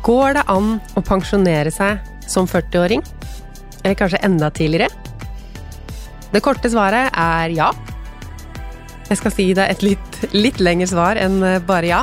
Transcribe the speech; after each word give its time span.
Går 0.00 0.38
det 0.38 0.46
an 0.48 0.78
å 0.96 1.02
pensjonere 1.04 1.68
seg 1.74 2.00
som 2.24 2.46
40-åring? 2.48 3.02
Eller 3.82 3.96
kanskje 3.98 4.22
enda 4.24 4.48
tidligere? 4.54 4.88
Det 6.32 6.40
korte 6.44 6.70
svaret 6.72 7.12
er 7.12 7.52
ja. 7.52 7.68
Jeg 9.10 9.20
skal 9.20 9.34
si 9.34 9.46
deg 9.58 9.74
et 9.74 9.84
litt, 9.84 10.18
litt 10.32 10.60
lengre 10.62 10.88
svar 10.88 11.20
enn 11.20 11.42
bare 11.68 11.90
ja. 11.90 12.00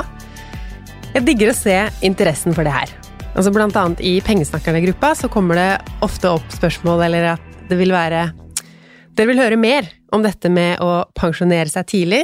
Jeg 1.14 1.24
digger 1.26 1.50
å 1.50 1.56
se 1.56 1.76
interessen 2.06 2.54
for 2.54 2.68
det 2.68 2.76
her. 2.76 2.94
Altså 3.32 3.50
Blant 3.54 3.76
annet 3.80 4.02
i 4.04 4.18
Pengesnakkerne-gruppa 4.22 5.14
så 5.18 5.30
kommer 5.32 5.58
det 5.58 5.68
ofte 6.04 6.30
opp 6.36 6.46
spørsmål 6.54 7.06
eller 7.08 7.32
at 7.34 7.52
det 7.68 7.78
vil 7.80 7.94
være 7.94 8.28
Dere 9.18 9.32
vil 9.32 9.40
høre 9.42 9.58
mer 9.58 9.88
om 10.14 10.22
dette 10.22 10.46
med 10.52 10.78
å 10.78 11.08
pensjonere 11.18 11.66
seg 11.72 11.88
tidlig, 11.90 12.20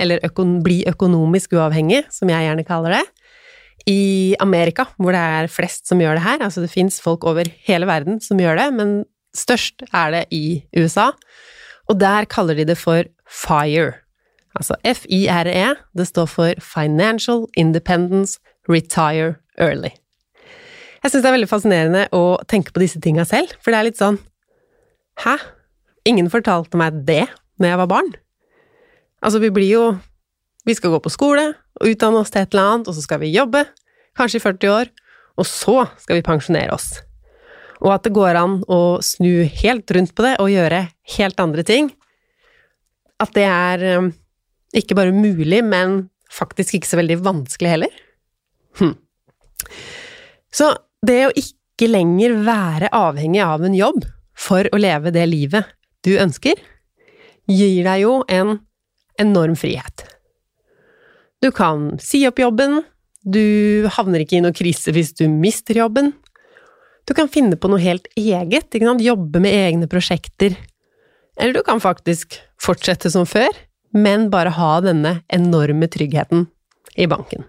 eller 0.00 0.22
økon 0.24 0.62
bli 0.64 0.78
økonomisk 0.88 1.52
uavhengig, 1.58 2.06
som 2.08 2.30
jeg 2.32 2.46
gjerne 2.46 2.64
kaller 2.64 2.96
det 2.96 3.02
i 3.88 4.36
Amerika, 4.40 4.86
hvor 4.98 5.14
det 5.16 5.20
er 5.20 5.50
flest 5.52 5.88
som 5.88 6.00
gjør 6.02 6.18
det 6.18 6.26
her. 6.26 6.42
Altså 6.44 6.64
det 6.64 6.72
fins 6.72 7.00
folk 7.00 7.24
over 7.28 7.48
hele 7.66 7.88
verden 7.88 8.20
som 8.24 8.40
gjør 8.40 8.58
det, 8.60 8.68
men 8.76 8.92
størst 9.36 9.84
er 9.92 10.14
det 10.14 10.24
i 10.34 10.60
USA. 10.76 11.10
Og 11.88 11.98
der 12.00 12.28
kaller 12.30 12.58
de 12.58 12.66
det 12.68 12.78
for 12.78 13.06
FIRE. 13.30 14.00
Altså 14.58 14.74
F-I-R-E. 14.84 15.74
Det 15.96 16.06
står 16.06 16.26
for 16.26 16.62
Financial 16.62 17.46
Independence 17.56 18.40
Retire 18.68 19.36
Early. 19.58 19.94
Jeg 21.00 21.12
syns 21.12 21.22
det 21.22 21.30
er 21.30 21.36
veldig 21.38 21.48
fascinerende 21.48 22.02
å 22.12 22.24
tenke 22.50 22.74
på 22.74 22.82
disse 22.82 23.00
tinga 23.00 23.24
selv, 23.24 23.54
for 23.62 23.72
det 23.72 23.78
er 23.78 23.88
litt 23.88 24.00
sånn 24.00 24.18
Hæ? 25.20 25.36
Ingen 26.08 26.30
fortalte 26.32 26.78
meg 26.80 27.02
det 27.08 27.26
når 27.60 27.72
jeg 27.72 27.80
var 27.82 27.88
barn. 27.90 28.12
Altså, 29.20 29.40
vi 29.42 29.50
blir 29.52 29.68
jo 29.68 29.82
Vi 30.66 30.76
skal 30.76 30.92
gå 30.92 31.00
på 31.00 31.12
skole 31.12 31.46
og 31.80 31.92
utdanne 31.92 32.20
oss 32.20 32.32
til 32.32 32.42
et 32.42 32.52
eller 32.52 32.74
annet, 32.74 32.90
og 32.90 32.96
så 32.96 33.04
skal 33.04 33.22
vi 33.22 33.32
jobbe, 33.32 33.64
kanskje 34.18 34.40
i 34.40 34.44
40 34.44 34.74
år, 34.74 34.90
og 35.40 35.48
så 35.48 35.76
skal 36.02 36.18
vi 36.18 36.26
pensjonere 36.26 36.74
oss. 36.76 36.90
Og 37.80 37.94
at 37.94 38.04
det 38.04 38.12
går 38.16 38.36
an 38.36 38.58
å 38.68 39.00
snu 39.04 39.46
helt 39.62 39.90
rundt 39.96 40.12
på 40.16 40.26
det 40.26 40.34
og 40.42 40.52
gjøre 40.52 40.82
helt 41.16 41.40
andre 41.40 41.64
ting. 41.64 41.88
At 43.20 43.32
det 43.36 43.46
er 43.48 43.84
um, 44.00 44.10
ikke 44.76 44.96
bare 44.98 45.16
mulig, 45.16 45.62
men 45.64 46.10
faktisk 46.30 46.76
ikke 46.76 46.90
så 46.90 47.00
veldig 47.00 47.18
vanskelig 47.24 47.72
heller. 47.72 47.96
Hm. 48.80 48.94
Så 50.52 50.74
det 51.06 51.20
å 51.26 51.32
ikke 51.32 51.88
lenger 51.88 52.36
være 52.44 52.92
avhengig 52.92 53.40
av 53.44 53.64
en 53.64 53.76
jobb 53.76 54.04
for 54.36 54.68
å 54.68 54.80
leve 54.80 55.12
det 55.14 55.24
livet 55.30 55.72
du 56.04 56.14
ønsker, 56.20 56.60
gir 57.48 57.84
deg 57.86 58.04
jo 58.04 58.20
en 58.28 58.58
enorm 59.20 59.56
frihet. 59.58 60.04
Du 61.40 61.48
kan 61.50 61.94
si 62.02 62.26
opp 62.28 62.38
jobben, 62.38 62.82
du 63.24 63.86
havner 63.96 64.24
ikke 64.24 64.38
i 64.38 64.42
noen 64.44 64.56
krise 64.56 64.92
hvis 64.92 65.14
du 65.16 65.24
mister 65.32 65.78
jobben. 65.78 66.12
Du 67.08 67.14
kan 67.16 67.30
finne 67.32 67.56
på 67.56 67.68
noe 67.72 67.80
helt 67.80 68.08
eget, 68.16 68.76
jobbe 68.76 69.40
med 69.40 69.56
egne 69.56 69.88
prosjekter. 69.88 70.56
Eller 71.40 71.56
du 71.56 71.62
kan 71.64 71.80
faktisk 71.80 72.36
fortsette 72.60 73.10
som 73.10 73.24
før, 73.26 73.48
men 73.96 74.28
bare 74.30 74.52
ha 74.52 74.80
denne 74.84 75.22
enorme 75.32 75.88
tryggheten 75.88 76.46
i 76.96 77.06
banken. 77.08 77.46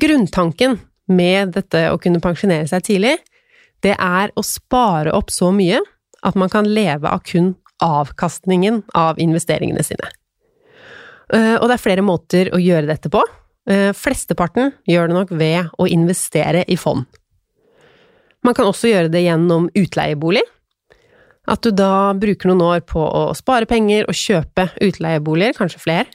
Grunntanken 0.00 0.78
med 1.08 1.54
dette 1.56 1.86
å 1.92 1.98
kunne 2.02 2.20
pensjonere 2.20 2.68
seg 2.68 2.84
tidlig, 2.84 3.16
det 3.80 3.96
er 3.96 4.32
å 4.36 4.44
spare 4.44 5.12
opp 5.16 5.32
så 5.32 5.50
mye 5.52 5.80
at 6.24 6.36
man 6.36 6.52
kan 6.52 6.68
leve 6.68 7.08
av 7.08 7.24
kun 7.24 7.54
avkastningen 7.84 8.82
av 8.96 9.18
investeringene 9.20 9.84
sine. 9.84 10.08
Eh, 11.32 11.56
og 11.56 11.68
det 11.68 11.76
er 11.76 11.84
flere 11.84 12.04
måter 12.04 12.50
å 12.52 12.60
gjøre 12.60 12.90
dette 12.90 13.10
på. 13.12 13.22
Eh, 13.70 13.92
flesteparten 13.96 14.74
gjør 14.88 15.08
det 15.08 15.16
nok 15.16 15.32
ved 15.32 15.70
å 15.80 15.88
investere 15.88 16.64
i 16.68 16.76
fond. 16.76 17.06
Man 18.44 18.56
kan 18.56 18.68
også 18.68 18.90
gjøre 18.90 19.12
det 19.12 19.24
gjennom 19.24 19.70
utleiebolig. 19.72 20.42
At 21.48 21.64
du 21.64 21.72
da 21.76 22.12
bruker 22.16 22.50
noen 22.50 22.64
år 22.64 22.84
på 22.88 23.00
å 23.00 23.26
spare 23.36 23.68
penger 23.68 24.06
og 24.08 24.16
kjøpe 24.16 24.68
utleieboliger, 24.84 25.56
kanskje 25.56 25.80
flere, 25.80 26.06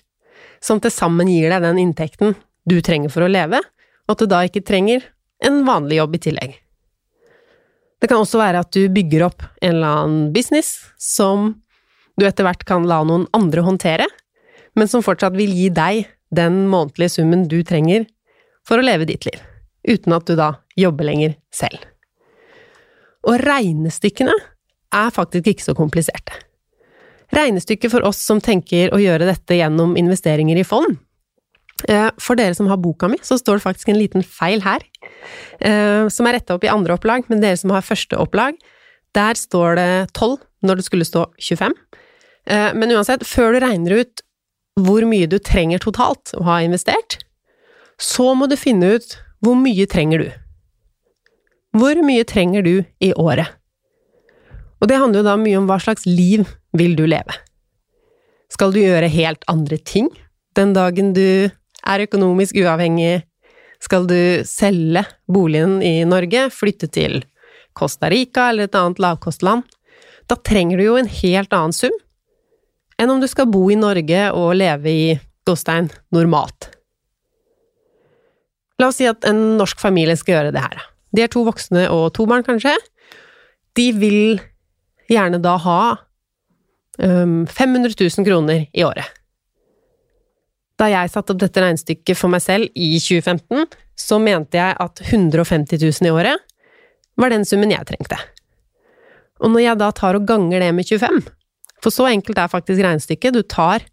som 0.62 0.82
til 0.82 0.94
sammen 0.94 1.30
gir 1.30 1.50
deg 1.54 1.66
den 1.66 1.82
inntekten 1.82 2.36
du 2.70 2.80
trenger 2.86 3.14
for 3.14 3.26
å 3.26 3.32
leve, 3.32 3.62
og 4.10 4.16
at 4.16 4.24
du 4.24 4.30
da 4.30 4.42
ikke 4.46 4.66
trenger 4.66 5.06
en 5.46 5.62
vanlig 5.68 6.00
jobb 6.00 6.18
i 6.18 6.22
tillegg. 6.26 6.58
Det 8.00 8.08
kan 8.08 8.22
også 8.22 8.40
være 8.40 8.64
at 8.64 8.72
du 8.74 8.88
bygger 8.94 9.26
opp 9.28 9.44
en 9.60 9.76
eller 9.76 10.02
annen 10.04 10.30
business 10.34 10.78
som 11.02 11.54
du 12.20 12.26
etter 12.28 12.46
hvert 12.48 12.66
kan 12.68 12.88
la 12.88 13.02
noen 13.08 13.28
andre 13.36 13.64
håndtere, 13.64 14.08
men 14.80 14.88
som 14.88 15.04
fortsatt 15.04 15.36
vil 15.38 15.52
gi 15.52 15.68
deg 15.76 16.08
den 16.36 16.64
månedlige 16.72 17.18
summen 17.18 17.48
du 17.52 17.60
trenger 17.68 18.08
for 18.68 18.80
å 18.80 18.86
leve 18.86 19.08
ditt 19.10 19.26
liv, 19.28 19.40
uten 19.88 20.16
at 20.16 20.28
du 20.30 20.38
da 20.40 20.54
jobber 20.80 21.10
lenger 21.10 21.36
selv. 21.54 21.82
Og 23.28 23.42
regnestykkene 23.44 24.36
er 24.96 25.12
faktisk 25.14 25.50
ikke 25.52 25.66
så 25.66 25.76
kompliserte. 25.78 26.38
Regnestykket 27.36 27.92
for 27.94 28.06
oss 28.08 28.22
som 28.26 28.40
tenker 28.42 28.94
å 28.96 29.02
gjøre 29.02 29.28
dette 29.28 29.60
gjennom 29.60 29.94
investeringer 30.00 30.58
i 30.58 30.66
fond, 30.66 30.98
eh, 31.88 32.10
for 32.18 32.40
dere 32.40 32.56
som 32.58 32.70
har 32.72 32.80
boka 32.82 33.10
mi, 33.10 33.20
så 33.22 33.38
står 33.38 33.60
det 33.60 33.66
faktisk 33.68 33.90
en 33.90 34.00
liten 34.00 34.26
feil 34.26 34.64
her, 34.66 34.82
eh, 35.62 36.08
som 36.10 36.26
er 36.26 36.40
retta 36.40 36.56
opp 36.56 36.64
i 36.64 36.74
andre 36.74 36.96
opplag, 36.98 37.30
men 37.30 37.42
dere 37.42 37.58
som 37.58 37.70
har 37.70 37.86
første 37.86 38.18
opplag, 38.18 38.58
der 39.14 39.34
står 39.34 39.76
det 39.76 40.14
12 40.14 40.40
når 40.64 40.76
det 40.76 40.86
skulle 40.86 41.06
stå 41.06 41.28
25. 41.38 41.74
Eh, 42.48 42.74
men 42.74 42.90
uansett, 42.90 43.22
før 43.22 43.54
du 43.54 43.60
regner 43.66 44.02
ut 44.02 44.22
hvor 44.80 45.06
mye 45.08 45.28
du 45.30 45.38
trenger 45.40 45.82
totalt 45.84 46.34
å 46.38 46.44
ha 46.48 46.60
investert, 46.64 47.20
så 48.00 48.34
må 48.36 48.48
du 48.48 48.56
finne 48.60 48.96
ut 48.96 49.18
hvor 49.44 49.58
mye 49.60 49.88
trenger 49.90 50.24
du. 50.24 50.30
Hvor 51.76 52.00
mye 52.04 52.26
trenger 52.28 52.66
du 52.66 52.76
i 53.04 53.12
året? 53.14 53.56
Og 54.80 54.88
det 54.90 54.98
handler 55.00 55.22
jo 55.22 55.28
da 55.28 55.36
mye 55.40 55.60
om 55.60 55.68
hva 55.70 55.78
slags 55.84 56.06
liv 56.08 56.48
vil 56.78 56.96
du 56.96 57.06
leve. 57.10 57.36
Skal 58.50 58.74
du 58.74 58.80
gjøre 58.82 59.12
helt 59.12 59.44
andre 59.52 59.78
ting 59.78 60.10
den 60.58 60.74
dagen 60.74 61.12
du 61.14 61.50
er 61.50 62.06
økonomisk 62.06 62.58
uavhengig? 62.60 63.22
Skal 63.80 64.08
du 64.10 64.42
selge 64.48 65.06
boligen 65.32 65.80
i 65.86 66.02
Norge, 66.08 66.50
flytte 66.52 66.90
til 66.92 67.22
Costa 67.78 68.10
Rica 68.12 68.50
eller 68.50 68.68
et 68.68 68.76
annet 68.76 69.00
lavkostland? 69.00 69.64
Da 70.28 70.36
trenger 70.36 70.80
du 70.80 70.88
jo 70.88 70.98
en 71.00 71.10
helt 71.10 71.54
annen 71.56 71.76
sum 71.76 71.96
enn 73.00 73.14
om 73.14 73.22
du 73.22 73.28
skal 73.32 73.50
bo 73.52 73.64
i 73.72 73.80
Norge 73.80 74.28
og 74.36 74.58
leve 74.60 74.92
i 74.92 75.08
Gåstein 75.48 75.90
normalt. 76.16 76.70
La 78.80 78.90
oss 78.92 79.00
si 79.00 79.08
at 79.10 79.26
en 79.28 79.58
norsk 79.60 79.80
familie 79.82 80.16
skal 80.20 80.38
gjøre 80.38 80.54
det 80.56 80.64
her. 80.64 80.84
De 81.16 81.24
er 81.24 81.32
to 81.32 81.44
voksne 81.48 81.88
og 81.92 82.12
to 82.16 82.28
barn, 82.30 82.46
kanskje. 82.48 82.76
De 83.76 83.90
vil 83.98 84.40
gjerne 85.10 85.40
da 85.42 85.56
ha 85.60 85.82
um, 87.02 87.46
500 87.50 87.96
000 87.98 88.28
kroner 88.28 88.68
i 88.72 88.86
året. 88.86 89.08
Da 90.80 90.88
jeg 90.88 91.12
satte 91.12 91.34
opp 91.34 91.42
dette 91.42 91.60
regnestykket 91.60 92.16
for 92.16 92.32
meg 92.32 92.44
selv 92.46 92.70
i 92.72 92.94
2015, 93.02 93.68
så 94.00 94.20
mente 94.24 94.60
jeg 94.60 94.78
at 94.80 95.02
150 95.04 95.82
000 95.82 96.08
i 96.08 96.14
året 96.14 96.46
var 97.20 97.34
den 97.34 97.44
summen 97.44 97.74
jeg 97.74 97.84
trengte. 97.90 98.20
Og 99.44 99.52
når 99.52 99.66
jeg 99.66 99.80
da 99.82 99.90
tar 99.96 100.16
og 100.16 100.28
ganger 100.28 100.64
det 100.64 100.72
med 100.76 100.88
25, 100.88 101.20
for 101.84 101.94
så 101.94 102.10
enkelt 102.10 102.38
er 102.38 102.52
faktisk 102.52 102.82
regnestykket, 102.84 103.34
du 103.34 103.44
tar 103.44 103.86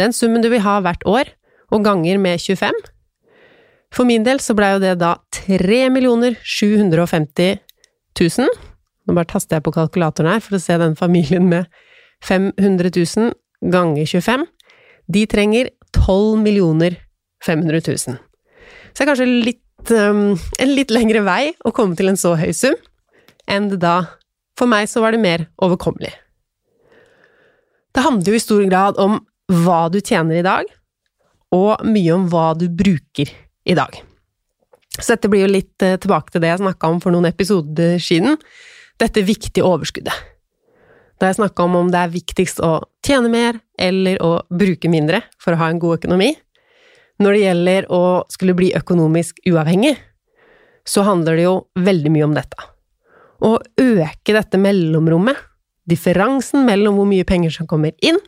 den 0.00 0.12
summen 0.12 0.44
du 0.44 0.48
vil 0.52 0.64
ha 0.64 0.78
hvert 0.84 1.04
år, 1.08 1.32
og 1.72 1.84
ganger 1.84 2.18
med 2.22 2.38
25 2.38 2.72
For 3.94 4.06
min 4.06 4.24
del 4.26 4.38
så 4.42 4.54
blei 4.54 4.72
jo 4.74 4.82
det 4.82 4.98
da 5.00 5.16
3 5.34 5.90
750 6.44 7.58
000 8.20 8.48
Nå 9.06 9.14
bare 9.14 9.30
taster 9.30 9.56
jeg 9.56 9.64
på 9.66 9.72
kalkulatoren 9.74 10.30
her 10.32 10.42
for 10.42 10.58
å 10.58 10.62
se 10.62 10.76
den 10.78 10.96
familien 10.98 11.48
med 11.50 11.66
500 12.26 12.90
000 12.90 13.34
ganger 13.70 14.06
25. 14.06 14.46
De 15.06 15.26
trenger 15.30 15.70
12 15.94 16.96
500 17.44 17.80
000. 17.86 17.96
Så 17.96 18.98
det 18.98 19.04
er 19.04 19.10
kanskje 19.12 19.28
litt, 19.30 19.92
um, 19.92 20.34
en 20.34 20.74
litt 20.74 20.90
lengre 20.90 21.22
vei 21.22 21.54
å 21.62 21.70
komme 21.70 21.94
til 21.94 22.10
en 22.10 22.18
så 22.18 22.34
høy 22.34 22.50
sum 22.56 22.74
enn 23.46 23.70
det 23.70 23.78
da 23.84 24.18
For 24.58 24.66
meg 24.66 24.88
så 24.88 25.02
var 25.04 25.12
det 25.12 25.20
mer 25.20 25.42
overkommelig. 25.60 26.14
Det 27.96 28.04
handler 28.04 28.28
jo 28.28 28.36
i 28.36 28.44
stor 28.44 28.64
grad 28.68 28.98
om 29.00 29.14
hva 29.64 29.86
du 29.88 30.02
tjener 30.04 30.36
i 30.36 30.44
dag, 30.44 30.68
og 31.56 31.80
mye 31.88 32.12
om 32.12 32.26
hva 32.28 32.50
du 32.58 32.66
bruker 32.68 33.30
i 33.64 33.76
dag. 33.78 33.94
Så 34.98 35.14
dette 35.14 35.30
blir 35.32 35.46
jo 35.46 35.52
litt 35.54 35.84
eh, 35.84 35.96
tilbake 36.00 36.34
til 36.34 36.42
det 36.44 36.50
jeg 36.50 36.60
snakka 36.60 36.90
om 36.92 37.00
for 37.00 37.14
noen 37.14 37.28
episoder 37.28 37.96
siden, 38.02 38.36
dette 39.00 39.24
viktige 39.24 39.64
overskuddet. 39.64 40.12
Da 41.16 41.30
jeg 41.30 41.38
snakka 41.38 41.64
om 41.64 41.78
om 41.80 41.88
det 41.92 42.02
er 42.02 42.12
viktigst 42.12 42.60
å 42.64 42.74
tjene 43.04 43.32
mer 43.32 43.60
eller 43.80 44.20
å 44.24 44.32
bruke 44.52 44.92
mindre 44.92 45.22
for 45.40 45.56
å 45.56 45.62
ha 45.62 45.72
en 45.72 45.80
god 45.80 46.02
økonomi. 46.02 46.34
Når 47.24 47.32
det 47.32 47.44
gjelder 47.46 47.90
å 47.96 48.04
skulle 48.28 48.56
bli 48.58 48.74
økonomisk 48.76 49.40
uavhengig, 49.48 49.94
så 50.84 51.04
handler 51.06 51.40
det 51.40 51.48
jo 51.48 51.58
veldig 51.80 52.12
mye 52.12 52.28
om 52.28 52.36
dette. 52.36 52.68
Å 53.40 53.56
øke 53.56 54.36
dette 54.36 54.60
mellomrommet, 54.60 55.40
differansen 55.90 56.66
mellom 56.66 56.98
hvor 56.98 57.08
mye 57.08 57.26
penger 57.28 57.54
som 57.54 57.68
kommer 57.70 57.94
inn, 58.04 58.18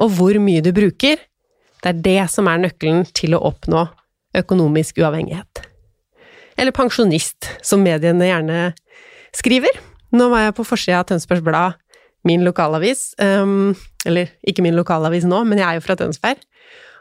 og 0.00 0.14
hvor 0.16 0.36
mye 0.42 0.62
du 0.64 0.72
bruker, 0.74 1.20
det 1.80 1.90
er 1.90 2.00
det 2.04 2.20
som 2.32 2.48
er 2.50 2.60
nøkkelen 2.60 3.06
til 3.16 3.36
å 3.36 3.42
oppnå 3.50 3.86
økonomisk 4.36 5.00
uavhengighet. 5.00 5.64
Eller 6.60 6.76
pensjonist, 6.76 7.48
som 7.64 7.82
mediene 7.84 8.28
gjerne 8.28 8.58
skriver. 9.36 9.78
Nå 10.12 10.28
var 10.32 10.44
jeg 10.44 10.56
på 10.58 10.66
forsida 10.66 11.00
av 11.00 11.08
Tønsbergs 11.08 11.44
Blad, 11.46 11.78
min 12.28 12.44
lokalavis, 12.44 13.14
um, 13.22 13.72
eller 14.04 14.28
ikke 14.44 14.64
min 14.64 14.76
lokalavis 14.76 15.24
nå, 15.28 15.40
men 15.48 15.60
jeg 15.60 15.68
er 15.68 15.78
jo 15.78 15.84
fra 15.86 15.96
Tønsberg. 15.96 16.42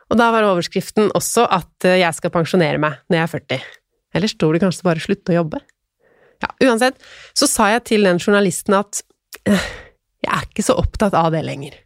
Og 0.09 0.18
da 0.18 0.30
var 0.33 0.47
overskriften 0.47 1.12
også 1.18 1.44
at 1.53 1.86
eh, 1.86 2.00
jeg 2.01 2.18
skal 2.18 2.31
pensjonere 2.33 2.81
meg 2.81 2.95
når 3.12 3.19
jeg 3.19 3.25
er 3.25 3.33
40. 3.33 3.68
Eller 4.18 4.31
står 4.31 4.56
det 4.56 4.62
kanskje 4.63 4.88
bare 4.88 5.03
'slutte 5.03 5.36
å 5.36 5.38
jobbe'? 5.38 5.59
Ja, 6.39 6.50
uansett, 6.65 6.95
så 7.36 7.45
sa 7.51 7.68
jeg 7.75 7.83
til 7.91 8.07
den 8.07 8.18
journalisten 8.18 8.74
at 8.80 9.03
jeg 9.56 10.31
er 10.31 10.48
ikke 10.48 10.66
så 10.66 10.75
opptatt 10.80 11.16
av 11.18 11.31
det 11.34 11.44
lenger. 11.46 11.78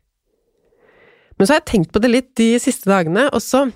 Men 1.37 1.47
så 1.47 1.55
har 1.55 1.63
jeg 1.63 1.69
tenkt 1.71 1.93
på 1.93 2.01
det 2.03 2.11
litt 2.11 2.31
de 2.39 2.53
siste 2.61 2.89
dagene, 2.89 3.29
og 3.31 3.41
så 3.43 3.69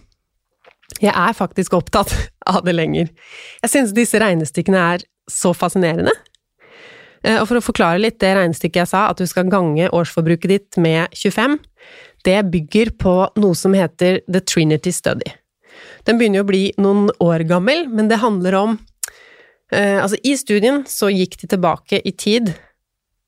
Jeg 1.04 1.12
er 1.12 1.34
faktisk 1.36 1.74
opptatt 1.76 2.14
av 2.48 2.62
det 2.64 2.72
lenger. 2.74 3.10
Jeg 3.62 3.70
synes 3.70 3.92
disse 3.94 4.18
regnestykkene 4.24 4.84
er 4.96 5.02
så 5.30 5.52
fascinerende. 5.54 6.14
Eh, 7.28 7.42
og 7.42 7.48
for 7.50 7.60
å 7.60 7.66
forklare 7.66 8.00
litt 8.00 8.22
det 8.24 8.32
regnestykket 8.38 8.80
jeg 8.86 8.92
sa, 8.94 9.10
at 9.12 9.20
du 9.20 9.28
skal 9.28 9.52
gange 9.52 9.90
årsforbruket 9.92 10.54
ditt 10.54 10.80
med 10.80 11.12
25, 11.12 11.58
det 12.24 12.38
bygger 12.54 12.94
på 13.04 13.16
noe 13.36 13.58
som 13.58 13.76
heter 13.76 14.22
The 14.32 14.42
Trinity 14.42 14.94
Study. 14.96 15.34
Den 16.08 16.20
begynner 16.20 16.46
å 16.46 16.48
bli 16.48 16.70
noen 16.80 17.12
år 17.24 17.44
gammel, 17.50 17.86
men 17.92 18.08
det 18.08 18.22
handler 18.24 18.56
om 18.58 18.78
eh, 19.72 20.00
Altså, 20.00 20.18
i 20.24 20.38
studien 20.40 20.86
så 20.88 21.12
gikk 21.12 21.36
de 21.44 21.52
tilbake 21.52 22.00
i 22.00 22.16
tid, 22.16 22.54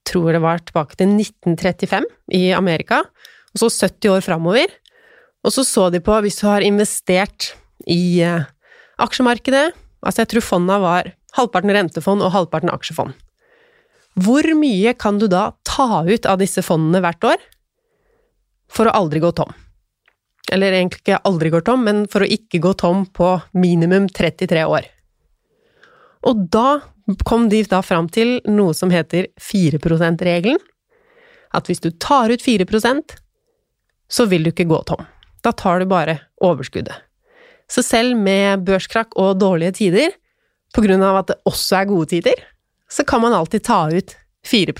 tror 0.09 0.33
det 0.33 0.43
var 0.43 0.61
tilbake 0.65 0.97
til 0.99 1.13
1935 1.15 2.07
i 2.37 2.49
Amerika, 2.57 3.03
og 3.53 3.61
så 3.61 3.69
70 3.69 4.15
år 4.17 4.25
framover, 4.25 4.73
og 5.45 5.53
så 5.55 5.63
så 5.63 5.87
de 5.93 6.01
på, 6.03 6.17
hvis 6.23 6.41
du 6.41 6.47
har 6.49 6.65
investert 6.65 7.53
i 7.87 8.19
eh, 8.25 8.49
aksjemarkedet, 8.99 9.69
altså 10.03 10.23
jeg 10.23 10.33
tror 10.33 10.45
fonda 10.45 10.79
var 10.83 11.13
halvparten 11.37 11.73
rentefond 11.75 12.25
og 12.25 12.33
halvparten 12.35 12.71
aksjefond. 12.73 13.15
Hvor 14.19 14.43
mye 14.57 14.93
kan 14.99 15.19
du 15.21 15.29
da 15.31 15.51
ta 15.67 16.03
ut 16.03 16.27
av 16.27 16.41
disse 16.41 16.63
fondene 16.65 17.01
hvert 17.03 17.23
år 17.31 17.49
for 18.73 18.89
å 18.89 18.95
aldri 18.99 19.21
gå 19.23 19.31
tom? 19.37 19.53
Eller 20.51 20.73
egentlig 20.73 21.03
ikke 21.03 21.21
aldri 21.29 21.51
gå 21.53 21.61
tom, 21.63 21.85
men 21.85 22.05
for 22.09 22.25
å 22.25 22.29
ikke 22.29 22.61
gå 22.63 22.73
tom 22.79 23.05
på 23.05 23.35
minimum 23.53 24.09
33 24.09 24.65
år. 24.65 24.87
Og 26.27 26.47
da 26.51 26.81
kom 27.25 27.47
de 27.49 27.63
da 27.69 27.81
fram 27.85 28.09
til 28.11 28.37
noe 28.49 28.75
som 28.77 28.91
heter 28.93 29.29
4 29.41 29.79
%-regelen. 29.79 30.59
At 31.53 31.67
hvis 31.67 31.81
du 31.81 31.89
tar 31.91 32.29
ut 32.29 32.43
4% 32.45 33.17
så 34.09 34.25
vil 34.25 34.43
du 34.43 34.51
ikke 34.51 34.67
gå 34.69 34.81
tom. 34.89 35.05
Da 35.45 35.53
tar 35.53 35.79
du 35.79 35.89
bare 35.89 36.17
overskuddet. 36.43 36.95
Så 37.69 37.83
selv 37.85 38.17
med 38.17 38.65
børskrakk 38.65 39.13
og 39.21 39.37
dårlige 39.39 39.77
tider, 39.83 40.15
på 40.73 40.81
grunn 40.85 41.03
av 41.05 41.21
at 41.21 41.29
det 41.31 41.37
også 41.49 41.79
er 41.79 41.89
gode 41.89 42.09
tider, 42.11 42.41
så 42.89 43.05
kan 43.05 43.21
man 43.21 43.35
alltid 43.37 43.63
ta 43.65 43.83
ut 43.93 44.15
4 44.45 44.73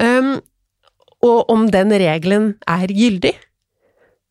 um, 0.00 0.38
Og 1.26 1.50
om 1.50 1.66
den 1.70 1.90
regelen 1.90 2.54
er 2.66 2.86
gyldig, 2.86 3.34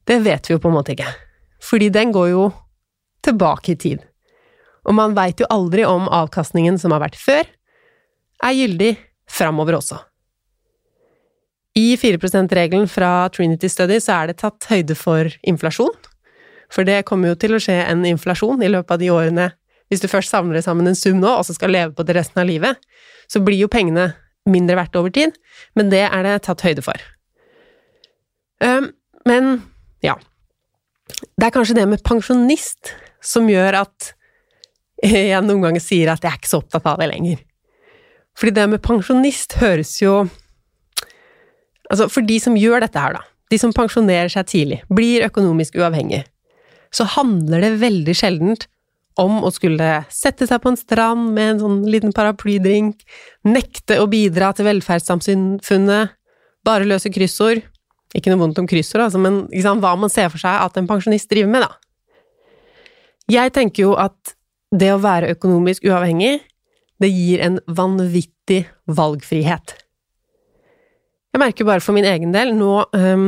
det 0.07 0.19
vet 0.23 0.47
vi 0.47 0.55
jo 0.55 0.59
på 0.63 0.71
en 0.71 0.77
måte 0.79 0.95
ikke. 0.95 1.11
Fordi 1.59 1.89
den 1.89 2.11
går 2.15 2.29
jo 2.31 2.51
tilbake 3.21 3.71
i 3.71 3.75
tid. 3.75 3.99
Og 4.87 4.95
man 4.95 5.15
veit 5.17 5.41
jo 5.41 5.49
aldri 5.51 5.83
om 5.87 6.07
avkastningen 6.07 6.79
som 6.79 6.93
har 6.95 7.03
vært 7.03 7.19
før, 7.19 7.47
er 8.43 8.55
gyldig 8.55 8.93
framover 9.27 9.79
også. 9.79 9.99
I 11.77 11.91
4 11.99 12.17
%-regelen 12.17 12.87
fra 12.89 13.27
Trinity 13.29 13.69
Study 13.69 13.99
så 14.01 14.21
er 14.21 14.31
det 14.31 14.39
tatt 14.41 14.65
høyde 14.71 14.95
for 14.97 15.29
inflasjon. 15.45 15.93
For 16.73 16.87
det 16.87 17.03
kommer 17.07 17.31
jo 17.31 17.39
til 17.39 17.55
å 17.55 17.61
skje 17.61 17.75
en 17.83 18.05
inflasjon 18.07 18.63
i 18.63 18.71
løpet 18.71 18.95
av 18.95 19.01
de 19.03 19.11
årene 19.13 19.51
hvis 19.87 20.01
du 20.03 20.09
først 20.11 20.33
samler 20.33 20.59
sammen 20.63 20.89
en 20.89 20.97
sum 20.99 21.21
nå, 21.21 21.29
og 21.29 21.45
så 21.47 21.53
skal 21.55 21.71
leve 21.71 21.93
på 21.95 22.03
det 22.03 22.17
resten 22.17 22.41
av 22.41 22.47
livet, 22.49 22.75
så 23.31 23.39
blir 23.39 23.61
jo 23.61 23.69
pengene 23.71 24.09
mindre 24.47 24.75
verdt 24.79 24.97
over 24.99 25.13
tid, 25.15 25.35
men 25.79 25.91
det 25.93 26.03
er 26.07 26.25
det 26.27 26.33
tatt 26.43 26.63
høyde 26.65 26.83
for. 26.83 26.99
Men 29.27 29.61
ja 30.03 30.15
Det 31.39 31.45
er 31.45 31.53
kanskje 31.53 31.77
det 31.77 31.85
med 31.87 32.03
pensjonist 32.03 32.91
som 33.23 33.47
gjør 33.49 33.83
at 33.85 34.11
jeg 35.31 35.45
noen 35.45 35.63
ganger 35.67 35.83
sier 35.83 36.11
at 36.13 36.23
jeg 36.23 36.31
er 36.31 36.39
ikke 36.39 36.51
så 36.51 36.61
opptatt 36.63 36.89
av 36.89 37.01
det 37.01 37.09
lenger. 37.11 37.41
Fordi 38.37 38.53
det 38.53 38.67
med 38.69 38.83
pensjonist 38.85 39.57
høres 39.63 39.97
jo 40.01 40.27
Altså, 41.87 42.09
for 42.11 42.25
de 42.27 42.35
som 42.43 42.57
gjør 42.59 42.81
dette 42.83 42.99
her, 42.99 43.13
da, 43.15 43.21
de 43.47 43.55
som 43.61 43.71
pensjonerer 43.71 44.27
seg 44.27 44.49
tidlig, 44.51 44.81
blir 44.91 45.23
økonomisk 45.23 45.77
uavhengig, 45.79 46.25
så 46.91 47.05
handler 47.13 47.63
det 47.63 47.77
veldig 47.79 48.15
sjeldent 48.19 48.65
om 49.15 49.39
å 49.47 49.51
skulle 49.55 49.87
sette 50.11 50.45
seg 50.49 50.59
på 50.61 50.73
en 50.73 50.79
strand 50.79 51.31
med 51.31 51.53
en 51.53 51.61
sånn 51.63 51.79
liten 51.87 52.11
paraplydrink, 52.11 53.01
nekte 53.47 54.01
å 54.03 54.09
bidra 54.11 54.51
til 54.51 54.67
velferdssamfunnet, 54.67 56.13
bare 56.67 56.89
løse 56.91 57.11
kryssord. 57.15 57.63
Ikke 58.15 58.31
noe 58.31 58.43
vondt 58.43 58.59
om 58.59 58.67
kryssord, 58.67 59.05
altså, 59.07 59.19
men 59.23 59.45
liksom, 59.47 59.81
hva 59.83 59.95
man 59.99 60.11
ser 60.11 60.27
for 60.33 60.43
seg 60.43 60.59
at 60.59 60.77
en 60.79 60.91
pensjonist 60.91 61.31
driver 61.31 61.55
med, 61.55 61.63
da. 61.63 61.71
Jeg 63.31 63.55
tenker 63.55 63.87
jo 63.87 63.95
at 63.99 64.36
det 64.75 64.91
å 64.93 65.01
være 65.01 65.31
økonomisk 65.35 65.85
uavhengig, 65.87 66.39
det 66.97 67.09
gir 67.11 67.43
en 67.45 67.59
vanvittig 67.67 68.63
valgfrihet. 68.89 69.75
Jeg 71.33 71.43
merker 71.43 71.67
bare 71.67 71.83
for 71.83 71.93
min 71.93 72.07
egen 72.09 72.33
del, 72.33 72.55
nå 72.57 72.81
um, 72.97 73.27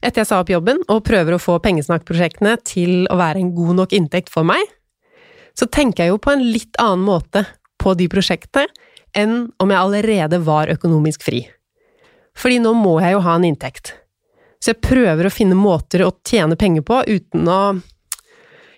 etter 0.00 0.22
jeg 0.22 0.30
sa 0.30 0.40
opp 0.42 0.50
jobben 0.50 0.80
og 0.90 1.04
prøver 1.06 1.36
å 1.36 1.42
få 1.42 1.58
Pengesnakk-prosjektene 1.62 2.56
til 2.66 3.04
å 3.12 3.18
være 3.20 3.42
en 3.42 3.52
god 3.54 3.82
nok 3.82 3.94
inntekt 3.96 4.32
for 4.32 4.48
meg, 4.48 4.64
så 5.54 5.68
tenker 5.68 6.04
jeg 6.04 6.14
jo 6.14 6.20
på 6.22 6.32
en 6.34 6.44
litt 6.46 6.78
annen 6.80 7.04
måte 7.04 7.44
på 7.80 7.94
de 7.98 8.08
prosjektene 8.12 8.68
enn 9.16 9.50
om 9.60 9.72
jeg 9.72 9.80
allerede 9.80 10.38
var 10.46 10.70
økonomisk 10.72 11.24
fri. 11.26 11.44
Fordi 12.38 12.60
nå 12.62 12.72
må 12.78 12.98
jeg 13.02 13.16
jo 13.16 13.22
ha 13.24 13.36
en 13.36 13.46
inntekt. 13.48 13.94
Så 14.60 14.72
jeg 14.72 14.82
prøver 14.84 15.26
å 15.26 15.32
finne 15.32 15.56
måter 15.58 16.04
å 16.04 16.12
tjene 16.26 16.56
penger 16.60 16.84
på 16.86 17.00
uten 17.08 17.48
å 17.48 17.60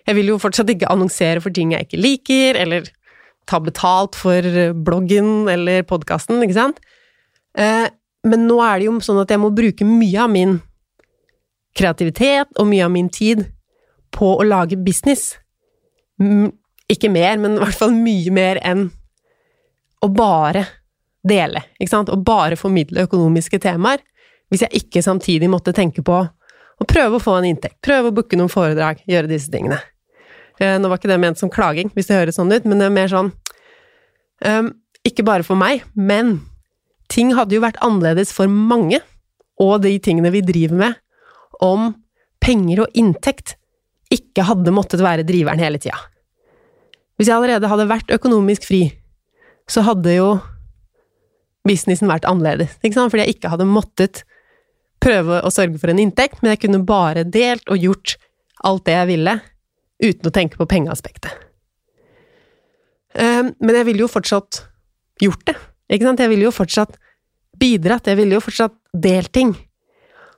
Jeg 0.07 0.17
vil 0.17 0.33
jo 0.33 0.39
fortsatt 0.41 0.69
ikke 0.73 0.89
annonsere 0.91 1.41
for 1.43 1.53
ting 1.55 1.71
jeg 1.73 1.87
ikke 1.87 2.01
liker, 2.01 2.59
eller 2.59 2.89
ta 3.49 3.59
betalt 3.63 4.17
for 4.19 4.45
bloggen 4.85 5.49
eller 5.51 5.85
podkasten, 5.87 6.41
ikke 6.43 6.57
sant? 6.57 6.81
Eh, 7.59 7.87
men 8.23 8.45
nå 8.47 8.59
er 8.63 8.79
det 8.79 8.87
jo 8.87 8.97
sånn 9.03 9.21
at 9.23 9.31
jeg 9.31 9.41
må 9.41 9.51
bruke 9.55 9.87
mye 9.87 10.23
av 10.23 10.31
min 10.31 10.57
kreativitet 11.77 12.59
og 12.59 12.69
mye 12.69 12.85
av 12.85 12.93
min 12.93 13.09
tid 13.11 13.45
på 14.13 14.35
å 14.37 14.45
lage 14.45 14.77
business. 14.79 15.33
Ikke 16.91 17.11
mer, 17.11 17.39
men 17.41 17.57
i 17.57 17.63
hvert 17.63 17.79
fall 17.79 17.95
mye 17.95 18.33
mer 18.33 18.61
enn 18.63 18.87
å 20.03 20.09
bare 20.11 20.65
dele, 21.23 21.63
ikke 21.79 21.93
sant, 21.93 22.11
og 22.11 22.25
bare 22.27 22.59
formidle 22.59 23.05
økonomiske 23.07 23.61
temaer, 23.63 24.01
hvis 24.51 24.65
jeg 24.65 24.83
ikke 24.83 25.03
samtidig 25.03 25.47
måtte 25.49 25.73
tenke 25.75 26.03
på 26.05 26.17
å 26.19 26.87
prøve 26.89 27.17
å 27.17 27.23
få 27.23 27.37
en 27.39 27.47
inntekt, 27.47 27.79
prøve 27.85 28.11
å 28.11 28.15
booke 28.15 28.37
noen 28.37 28.51
foredrag, 28.51 28.99
gjøre 29.07 29.31
disse 29.31 29.51
tingene. 29.53 29.79
Eh, 30.61 30.77
nå 30.79 30.89
var 30.89 30.99
ikke 30.99 31.09
det 31.11 31.19
ment 31.21 31.39
som 31.39 31.51
klaging, 31.53 31.89
hvis 31.95 32.09
det 32.09 32.19
høres 32.19 32.37
sånn 32.37 32.51
ut, 32.53 32.67
men 32.67 32.81
det 32.81 32.89
er 32.89 32.93
mer 32.93 33.09
sånn 33.11 33.31
um, 34.45 34.69
Ikke 35.07 35.25
bare 35.25 35.45
for 35.45 35.59
meg, 35.59 35.85
men 35.95 36.37
ting 37.11 37.33
hadde 37.37 37.57
jo 37.57 37.63
vært 37.63 37.81
annerledes 37.83 38.33
for 38.35 38.49
mange, 38.49 39.01
og 39.61 39.81
de 39.83 39.97
tingene 40.01 40.31
vi 40.33 40.43
driver 40.45 40.79
med, 40.79 41.01
om 41.61 41.91
penger 42.43 42.83
og 42.85 42.97
inntekt 42.97 43.55
ikke 44.13 44.45
hadde 44.45 44.73
måttet 44.75 45.03
være 45.03 45.25
driveren 45.25 45.61
hele 45.61 45.79
tida. 45.81 45.97
Hvis 47.17 47.29
jeg 47.29 47.37
allerede 47.37 47.69
hadde 47.69 47.89
vært 47.89 48.13
økonomisk 48.13 48.65
fri, 48.67 48.81
så 49.69 49.83
hadde 49.85 50.15
jo 50.15 50.29
businessen 51.63 52.09
vært 52.11 52.27
annerledes, 52.27 52.75
ikke 52.81 52.97
sant? 52.97 53.13
fordi 53.13 53.25
jeg 53.25 53.37
ikke 53.37 53.53
hadde 53.53 53.69
måttet 53.69 54.23
prøve 55.03 55.39
å 55.43 55.51
sørge 55.53 55.79
for 55.79 55.91
en 55.91 56.01
inntekt, 56.03 56.41
men 56.41 56.53
jeg 56.53 56.63
kunne 56.65 56.83
bare 56.87 57.25
delt 57.27 57.67
og 57.71 57.79
gjort 57.79 58.17
alt 58.67 58.85
det 58.87 58.97
jeg 58.97 59.09
ville, 59.13 59.37
uten 60.03 60.29
å 60.29 60.33
tenke 60.33 60.59
på 60.59 60.67
pengeaspektet. 60.69 61.31
Ehm, 63.15 63.53
men 63.61 63.79
jeg 63.79 63.87
ville 63.89 64.05
jo 64.05 64.11
fortsatt 64.11 64.63
gjort 65.21 65.45
det, 65.49 65.55
ikke 65.93 66.09
sant? 66.09 66.23
Jeg 66.23 66.31
ville 66.31 66.47
jo 66.47 66.53
fortsatt 66.55 66.97
bidratt, 67.59 68.09
jeg 68.09 68.19
ville 68.19 68.37
jo 68.37 68.43
fortsatt 68.43 68.75
delt 68.93 69.31
ting. 69.35 69.53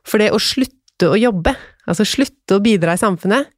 For 0.05 0.21
det 0.21 0.31
å 0.35 0.41
slutte 0.41 1.09
å 1.09 1.17
jobbe, 1.17 1.55
altså 1.87 2.05
slutte 2.07 2.57
å 2.57 2.63
bidra 2.63 2.95
i 2.95 3.01
samfunnet, 3.01 3.49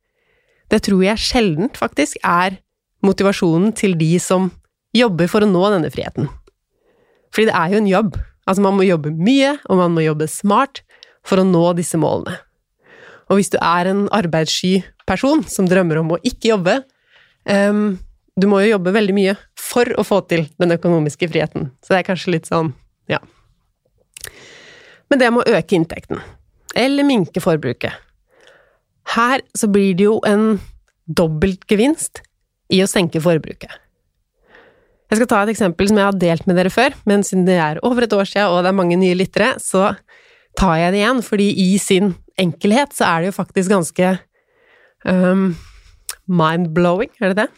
det 0.72 0.82
tror 0.86 1.04
jeg 1.06 1.24
sjeldent 1.24 1.78
faktisk 1.80 2.20
er 2.28 2.60
motivasjonen 3.06 3.74
til 3.78 3.96
de 4.00 4.18
som 4.22 4.50
jobber 4.96 5.30
for 5.32 5.44
å 5.44 5.50
nå 5.50 5.64
denne 5.74 5.92
friheten. 5.94 6.30
Fordi 7.34 7.50
det 7.50 7.56
er 7.58 7.74
jo 7.74 7.82
en 7.82 7.92
jobb. 7.92 8.18
Altså, 8.48 8.64
man 8.64 8.78
må 8.78 8.88
jobbe 8.88 9.12
mye, 9.12 9.58
og 9.68 9.82
man 9.82 9.94
må 9.96 10.06
jobbe 10.06 10.30
smart 10.32 10.82
for 11.28 11.42
å 11.42 11.48
nå 11.48 11.64
disse 11.78 12.00
målene. 12.00 12.38
Og 13.28 13.40
hvis 13.40 13.52
du 13.52 13.58
er 13.60 13.90
en 13.90 14.06
arbeidssky 14.16 14.82
person 15.08 15.44
som 15.48 15.68
drømmer 15.68 16.00
om 16.02 16.16
å 16.16 16.22
ikke 16.26 16.54
jobbe, 16.54 16.80
um, 17.48 17.98
du 18.38 18.48
må 18.50 18.62
jo 18.64 18.76
jobbe 18.76 18.94
veldig 18.96 19.16
mye 19.18 19.36
for 19.60 19.90
å 19.98 20.06
få 20.06 20.22
til 20.30 20.46
den 20.62 20.76
økonomiske 20.76 21.30
friheten. 21.32 21.72
Så 21.82 21.94
det 21.94 22.02
er 22.02 22.10
kanskje 22.12 22.36
litt 22.36 22.50
sånn, 22.50 22.72
ja. 23.12 23.20
Men 25.10 25.22
det 25.22 25.32
med 25.34 25.44
å 25.44 25.58
øke 25.58 25.78
inntekten, 25.78 26.22
eller 26.78 27.08
minke 27.08 27.40
forbruket 27.42 27.96
Her 29.16 29.40
så 29.56 29.70
blir 29.72 29.96
det 29.96 30.04
jo 30.04 30.18
en 30.28 30.58
dobbelt 31.08 31.64
gevinst 31.72 32.20
i 32.76 32.82
å 32.84 32.90
senke 32.92 33.22
forbruket. 33.24 33.72
Jeg 35.08 35.22
skal 35.22 35.30
ta 35.32 35.38
et 35.46 35.54
eksempel 35.54 35.88
som 35.88 36.00
jeg 36.00 36.10
har 36.10 36.18
delt 36.20 36.48
med 36.50 36.58
dere 36.60 36.72
før, 36.72 36.96
men 37.08 37.24
siden 37.24 37.46
det 37.48 37.56
er 37.64 37.80
over 37.88 38.04
et 38.04 38.14
år 38.14 38.28
siden 38.28 38.52
og 38.52 38.60
det 38.66 38.74
er 38.74 38.76
mange 38.76 38.98
nye 39.00 39.16
lyttere, 39.16 39.54
så 39.64 39.94
tar 40.60 40.76
jeg 40.82 40.92
det 40.94 41.00
igjen, 41.00 41.22
fordi 41.24 41.48
i 41.64 41.70
sin 41.80 42.12
enkelhet 42.42 42.96
så 42.96 43.08
er 43.08 43.24
det 43.24 43.32
jo 43.32 43.38
faktisk 43.38 43.72
ganske 43.72 44.12
um, 45.06 45.50
mind-blowing, 46.28 47.12
er 47.22 47.34
det 47.34 47.46
det? 47.46 47.50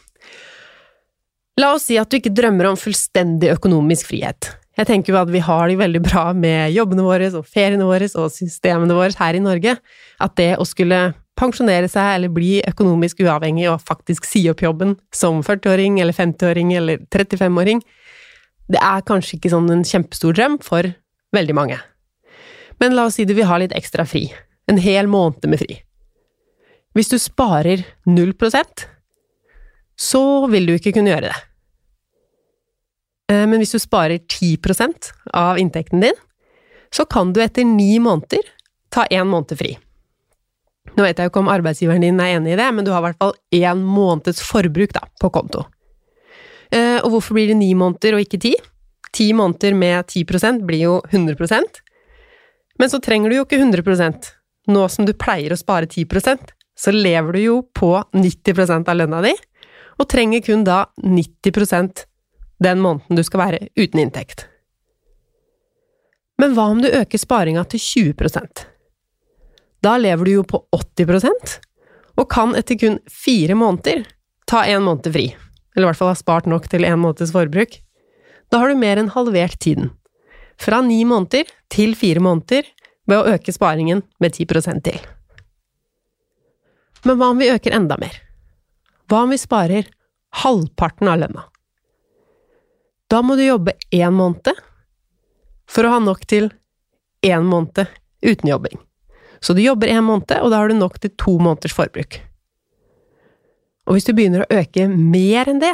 La 1.59 1.73
oss 1.75 1.89
si 1.89 1.97
at 1.99 2.09
du 2.09 2.19
ikke 2.19 2.33
drømmer 2.35 2.69
om 2.69 2.79
fullstendig 2.79 3.51
økonomisk 3.57 4.13
frihet. 4.13 4.53
Jeg 4.79 4.87
tenker 4.87 5.11
jo 5.11 5.19
at 5.19 5.31
vi 5.31 5.41
har 5.43 5.65
det 5.67 5.79
veldig 5.81 6.01
bra 6.05 6.29
med 6.31 6.71
jobbene 6.71 7.03
våre 7.03 7.27
og 7.35 7.47
feriene 7.47 7.87
våre 7.87 8.07
og 8.13 8.29
systemene 8.31 8.95
våre 8.95 9.11
her 9.19 9.35
i 9.35 9.43
Norge, 9.43 9.75
at 10.23 10.37
det 10.39 10.53
å 10.55 10.67
skulle 10.67 11.09
pensjonere 11.39 11.89
seg 11.91 12.15
eller 12.15 12.31
bli 12.31 12.59
økonomisk 12.67 13.21
uavhengig 13.25 13.67
og 13.71 13.83
faktisk 13.83 14.27
si 14.27 14.45
opp 14.51 14.63
jobben 14.63 14.95
som 15.15 15.41
40-åring 15.43 15.99
eller 16.03 16.15
50-åring 16.15 16.73
eller 16.79 17.03
35-åring, 17.11 17.83
det 18.69 18.79
er 18.79 19.05
kanskje 19.07 19.37
ikke 19.37 19.51
sånn 19.51 19.69
en 19.73 19.85
kjempestor 19.87 20.35
drøm 20.37 20.59
for 20.63 20.87
veldig 21.35 21.55
mange. 21.57 21.79
Men 22.79 22.95
la 22.95 23.09
oss 23.09 23.17
si 23.19 23.27
du 23.27 23.35
vil 23.35 23.49
ha 23.49 23.59
litt 23.59 23.75
ekstra 23.75 24.05
fri. 24.07 24.29
En 24.69 24.77
hel 24.77 25.09
måned 25.09 25.45
med 25.49 25.61
fri. 25.61 25.81
Hvis 26.93 27.09
du 27.11 27.17
sparer 27.21 27.83
0% 28.09 28.87
så 29.99 30.23
vil 30.47 30.69
du 30.69 30.77
ikke 30.77 30.93
kunne 30.95 31.11
gjøre 31.11 31.27
det. 31.27 31.37
Eh, 33.33 33.43
men 33.43 33.59
hvis 33.59 33.75
du 33.75 33.81
sparer 33.83 34.21
10% 34.23 35.11
av 35.35 35.59
inntekten 35.59 36.05
din, 36.05 36.15
så 36.89 37.05
kan 37.05 37.33
du 37.35 37.41
etter 37.43 37.67
ni 37.67 37.99
måneder 38.01 38.47
ta 38.93 39.05
én 39.11 39.27
måned 39.29 39.59
fri. 39.59 39.75
Nå 40.95 41.03
vet 41.05 41.19
jeg 41.19 41.27
jo 41.27 41.33
ikke 41.33 41.43
om 41.43 41.51
arbeidsgiveren 41.51 42.01
din 42.01 42.21
er 42.23 42.37
enig 42.37 42.55
i 42.55 42.57
det, 42.57 42.69
men 42.73 42.87
du 42.87 42.93
har 42.93 43.03
i 43.03 43.09
hvert 43.09 43.19
fall 43.19 43.35
én 43.53 43.83
måneds 43.83 44.41
forbruk 44.47 44.95
da, 44.95 45.03
på 45.21 45.29
konto. 45.35 45.67
Eh, 46.71 46.97
og 47.03 47.11
hvorfor 47.13 47.35
blir 47.35 47.51
det 47.51 47.59
ni 47.59 47.73
måneder 47.77 48.15
og 48.15 48.23
ikke 48.23 48.41
ti? 48.41 48.55
Ti 49.13 49.31
måneder 49.35 49.75
med 49.77 50.07
10% 50.07 50.63
blir 50.69 50.83
jo 50.85 50.97
100% 51.09 51.79
Men 52.77 52.91
så 52.91 52.99
trenger 53.01 53.29
du 53.29 53.39
jo 53.39 53.45
ikke 53.47 53.57
100 53.57 54.38
Nå 54.69 54.85
som 54.91 55.07
du 55.07 55.15
pleier 55.17 55.53
å 55.53 55.59
spare 55.59 55.89
10% 55.89 56.53
så 56.79 56.93
lever 56.95 57.35
du 57.35 57.41
jo 57.43 57.55
på 57.75 57.91
90% 58.15 58.87
av 58.87 58.95
lønna 58.95 59.19
di, 59.25 59.33
og 59.99 60.07
trenger 60.07 60.45
kun 60.45 60.63
da 60.63 60.85
90% 61.03 62.05
den 62.63 62.79
måneden 62.83 63.19
du 63.19 63.23
skal 63.25 63.43
være 63.43 63.65
uten 63.75 63.99
inntekt. 64.05 64.45
Men 66.39 66.55
hva 66.55 66.69
om 66.71 66.79
du 66.79 66.87
øker 66.87 67.19
sparinga 67.19 67.65
til 67.67 67.83
20% 67.83 68.69
da 69.83 69.97
lever 69.97 70.25
du 70.25 70.31
jo 70.39 70.45
på 70.47 70.61
80% 70.75 71.59
og 72.19 72.25
kan 72.31 72.55
etter 72.59 72.79
kun 72.79 72.97
fire 73.07 73.55
måneder 73.55 74.03
ta 74.49 74.65
en 74.67 74.83
måned 74.83 75.07
fri, 75.13 75.29
eller 75.75 75.85
i 75.85 75.89
hvert 75.89 75.99
fall 75.99 76.11
ha 76.11 76.19
spart 76.19 76.49
nok 76.51 76.67
til 76.71 76.83
en 76.87 76.99
måneds 76.99 77.31
forbruk. 77.31 77.77
Da 78.51 78.59
har 78.59 78.71
du 78.71 78.79
mer 78.79 78.99
enn 78.99 79.11
halvert 79.13 79.59
tiden. 79.61 79.93
Fra 80.59 80.81
ni 80.83 81.03
måneder 81.07 81.47
til 81.71 81.93
fire 81.95 82.19
måneder 82.23 82.67
ved 83.09 83.19
å 83.19 83.35
øke 83.35 83.53
sparingen 83.53 84.03
med 84.21 84.35
10% 84.35 84.83
til. 84.85 84.99
Men 87.07 87.19
hva 87.19 87.31
om 87.31 87.39
vi 87.39 87.51
øker 87.51 87.75
enda 87.75 87.97
mer? 87.99 88.15
Hva 89.09 89.23
om 89.25 89.33
vi 89.33 89.39
sparer 89.41 89.87
halvparten 90.43 91.09
av 91.09 91.21
lønna? 91.23 91.45
Da 93.09 93.23
må 93.25 93.39
du 93.39 93.45
jobbe 93.45 93.73
én 93.95 94.13
måned 94.13 94.59
for 95.69 95.85
å 95.85 95.95
ha 95.95 96.01
nok 96.03 96.27
til 96.29 96.51
én 97.25 97.45
måned 97.47 97.87
uten 98.21 98.49
jobbing. 98.49 98.77
Så 99.39 99.55
du 99.55 99.61
jobber 99.63 99.87
en 99.87 100.03
måned, 100.03 100.35
og 100.41 100.51
da 100.51 100.59
har 100.59 100.69
du 100.69 100.75
nok 100.75 100.99
til 100.99 101.13
to 101.17 101.37
måneders 101.39 101.73
forbruk. 101.73 102.19
Og 103.87 103.95
hvis 103.95 104.05
du 104.05 104.13
begynner 104.13 104.43
å 104.43 104.59
øke 104.59 104.85
mer 104.91 105.49
enn 105.49 105.61
det, 105.63 105.73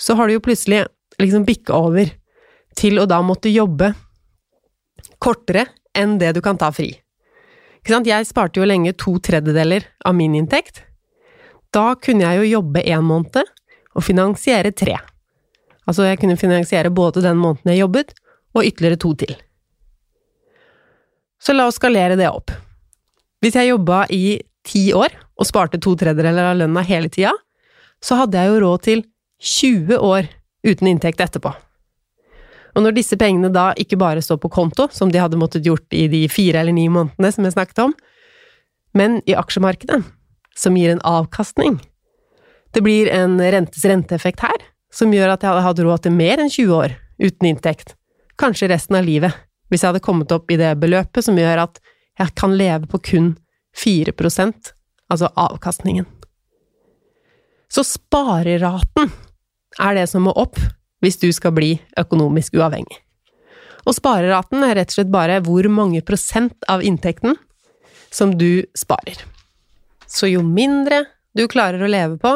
så 0.00 0.16
har 0.16 0.26
du 0.26 0.36
jo 0.36 0.44
plutselig 0.44 0.86
liksom 1.20 1.44
bikka 1.46 1.76
over 1.76 2.10
til 2.76 2.98
å 3.00 3.06
da 3.08 3.20
måtte 3.24 3.52
jobbe 3.52 3.92
kortere 5.22 5.66
enn 5.96 6.18
det 6.20 6.34
du 6.36 6.42
kan 6.44 6.58
ta 6.60 6.70
fri. 6.74 6.92
Jeg 7.86 8.26
sparte 8.26 8.58
jo 8.58 8.66
lenge 8.66 8.96
to 8.98 9.16
tredjedeler 9.22 9.86
av 10.04 10.14
min 10.18 10.34
inntekt. 10.34 10.82
Da 11.70 11.94
kunne 11.94 12.26
jeg 12.26 12.40
jo 12.40 12.58
jobbe 12.58 12.82
én 12.82 13.04
måned 13.06 13.46
og 13.96 14.04
finansiere 14.04 14.72
tre. 14.74 14.96
Altså, 15.86 16.08
jeg 16.08 16.18
kunne 16.18 16.36
finansiere 16.36 16.90
både 16.90 17.22
den 17.22 17.38
måneden 17.38 17.70
jeg 17.72 17.84
jobbet, 17.84 18.14
og 18.56 18.64
ytterligere 18.64 18.98
to 19.00 19.12
til. 19.20 19.34
Så 21.38 21.54
la 21.54 21.66
oss 21.68 21.76
skalere 21.78 22.16
det 22.18 22.28
opp. 22.30 22.50
Hvis 23.44 23.58
jeg 23.58 23.70
jobba 23.70 24.06
i 24.10 24.40
ti 24.66 24.88
år 24.96 25.12
og 25.36 25.46
sparte 25.46 25.78
to 25.82 25.92
tredjedeler 25.98 26.50
av 26.50 26.56
lønna 26.62 26.82
hele 26.88 27.12
tida, 27.12 27.34
så 28.02 28.18
hadde 28.22 28.40
jeg 28.40 28.50
jo 28.50 28.62
råd 28.64 28.84
til 28.86 29.04
20 29.44 30.00
år 30.00 30.30
uten 30.66 30.90
inntekt 30.90 31.20
etterpå. 31.20 31.52
Og 32.76 32.84
når 32.84 32.98
disse 32.98 33.16
pengene 33.16 33.48
da 33.52 33.70
ikke 33.80 33.96
bare 34.00 34.22
står 34.22 34.38
på 34.42 34.52
konto, 34.52 34.90
som 34.92 35.08
de 35.12 35.20
hadde 35.20 35.38
måttet 35.40 35.64
gjort 35.64 35.86
i 35.96 36.06
de 36.12 36.26
fire 36.28 36.60
eller 36.60 36.76
ni 36.76 36.90
månedene 36.92 37.32
som 37.32 37.46
jeg 37.46 37.56
snakket 37.56 37.80
om, 37.86 37.94
men 38.96 39.20
i 39.28 39.36
aksjemarkedet, 39.36 40.02
som 40.56 40.76
gir 40.76 40.92
en 40.92 41.02
avkastning. 41.04 41.78
Det 42.76 42.82
blir 42.84 43.08
en 43.12 43.38
rentes 43.40 43.84
renteeffekt 43.88 44.44
her, 44.44 44.66
som 44.92 45.12
gjør 45.12 45.32
at 45.34 45.44
jeg 45.44 45.52
hadde 45.52 45.64
hatt 45.64 45.82
råd 45.86 46.04
til 46.04 46.16
mer 46.16 46.42
enn 46.42 46.52
20 46.52 46.76
år 46.76 46.96
uten 47.22 47.48
inntekt, 47.48 47.94
kanskje 48.36 48.68
resten 48.72 48.98
av 48.98 49.08
livet, 49.08 49.32
hvis 49.72 49.82
jeg 49.82 49.94
hadde 49.94 50.04
kommet 50.04 50.32
opp 50.36 50.52
i 50.52 50.60
det 50.60 50.74
beløpet 50.80 51.24
som 51.24 51.38
gjør 51.40 51.64
at 51.64 51.80
jeg 52.20 52.32
kan 52.36 52.52
leve 52.56 52.88
på 52.92 53.00
kun 53.10 53.32
4% 53.76 54.72
altså 55.12 55.30
avkastningen. 55.32 56.06
Så 57.72 57.84
spareraten 57.84 59.10
er 59.80 59.96
det 59.96 60.06
som 60.12 60.24
må 60.28 60.32
opp 60.36 60.60
hvis 61.06 61.20
du 61.22 61.28
skal 61.34 61.54
bli 61.54 61.76
økonomisk 61.98 62.58
uavhengig. 62.58 62.98
Og 63.86 63.94
spareraten 63.94 64.64
er 64.66 64.80
rett 64.80 64.90
og 64.90 64.98
slett 64.98 65.12
bare 65.14 65.38
hvor 65.46 65.68
mange 65.70 66.02
prosent 66.02 66.66
av 66.70 66.82
inntekten 66.82 67.36
som 68.10 68.32
du 68.34 68.66
sparer. 68.74 69.20
Så 70.10 70.32
jo 70.32 70.42
mindre 70.42 71.04
du 71.36 71.44
klarer 71.50 71.82
å 71.82 71.90
leve 71.90 72.18
på, 72.18 72.32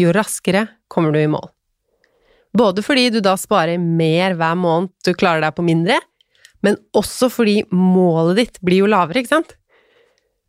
jo 0.00 0.14
raskere 0.16 0.66
kommer 0.88 1.12
du 1.12 1.20
i 1.20 1.28
mål. 1.28 1.50
Både 2.56 2.84
fordi 2.86 3.10
du 3.10 3.20
da 3.20 3.34
sparer 3.36 3.82
mer 3.82 4.36
hver 4.38 4.56
måned 4.56 4.92
du 5.04 5.12
klarer 5.12 5.42
deg 5.44 5.56
på 5.56 5.66
mindre, 5.66 5.98
men 6.64 6.78
også 6.96 7.28
fordi 7.28 7.58
målet 7.74 8.38
ditt 8.40 8.60
blir 8.64 8.84
jo 8.84 8.88
lavere, 8.88 9.20
ikke 9.20 9.34
sant? 9.34 9.56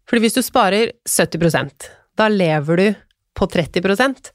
Fordi 0.08 0.22
hvis 0.24 0.38
du 0.38 0.44
sparer 0.46 0.94
70% 1.10 1.90
da 2.16 2.30
lever 2.32 2.80
du 2.80 2.88
på 3.36 3.48
30% 3.52 4.32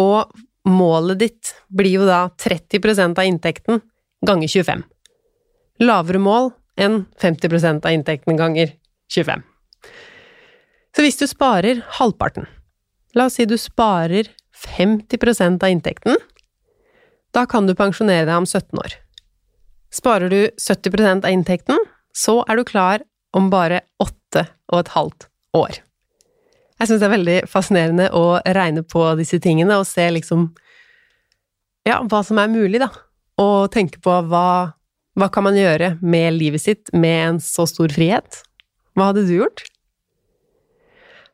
og 0.00 0.32
målet 0.68 1.18
ditt 1.18 1.54
blir 1.68 1.98
jo 2.00 2.06
da 2.06 2.26
30% 2.38 3.18
av 3.18 3.26
inntekten 3.26 3.80
ganger 4.26 4.48
25. 4.48 4.82
Lavere 5.82 6.20
mål 6.22 6.52
enn 6.80 7.04
50% 7.20 7.86
av 7.86 7.92
inntekten 7.92 8.38
ganger 8.38 8.74
25. 9.12 9.42
Så 10.92 11.04
hvis 11.04 11.18
du 11.18 11.26
sparer 11.28 11.82
halvparten, 11.98 12.46
la 13.16 13.26
oss 13.28 13.38
si 13.40 13.46
du 13.48 13.56
sparer 13.60 14.28
50% 14.62 15.64
av 15.64 15.72
inntekten, 15.72 16.18
da 17.32 17.46
kan 17.48 17.66
du 17.66 17.74
pensjonere 17.74 18.28
deg 18.28 18.36
om 18.36 18.46
17 18.46 18.78
år. 18.78 18.98
Sparer 19.92 20.32
du 20.32 20.40
70% 20.60 21.24
av 21.24 21.32
inntekten, 21.32 21.80
så 22.12 22.42
er 22.48 22.60
du 22.60 22.64
klar 22.68 23.04
om 23.36 23.48
bare 23.52 23.82
åtte 24.00 24.46
og 24.72 24.82
et 24.82 24.92
halvt 24.92 25.28
år. 25.56 25.80
Jeg 26.82 26.90
syns 26.90 26.98
det 26.98 27.06
er 27.06 27.14
veldig 27.14 27.38
fascinerende 27.46 28.08
å 28.18 28.24
regne 28.42 28.82
på 28.82 29.04
disse 29.20 29.38
tingene 29.38 29.76
og 29.78 29.86
se 29.86 30.02
liksom 30.10 30.48
ja, 31.86 32.00
hva 32.02 32.22
som 32.26 32.40
er 32.42 32.50
mulig, 32.50 32.80
da. 32.82 32.88
Og 33.38 33.70
tenke 33.70 34.00
på 34.02 34.16
hva, 34.26 34.74
hva 35.14 35.28
kan 35.30 35.46
man 35.46 35.58
gjøre 35.58 35.92
med 36.02 36.34
livet 36.40 36.64
sitt 36.64 36.90
med 36.90 37.18
en 37.28 37.38
så 37.42 37.68
stor 37.70 37.94
frihet? 37.94 38.42
Hva 38.98 39.12
hadde 39.12 39.28
du 39.28 39.36
gjort? 39.36 39.62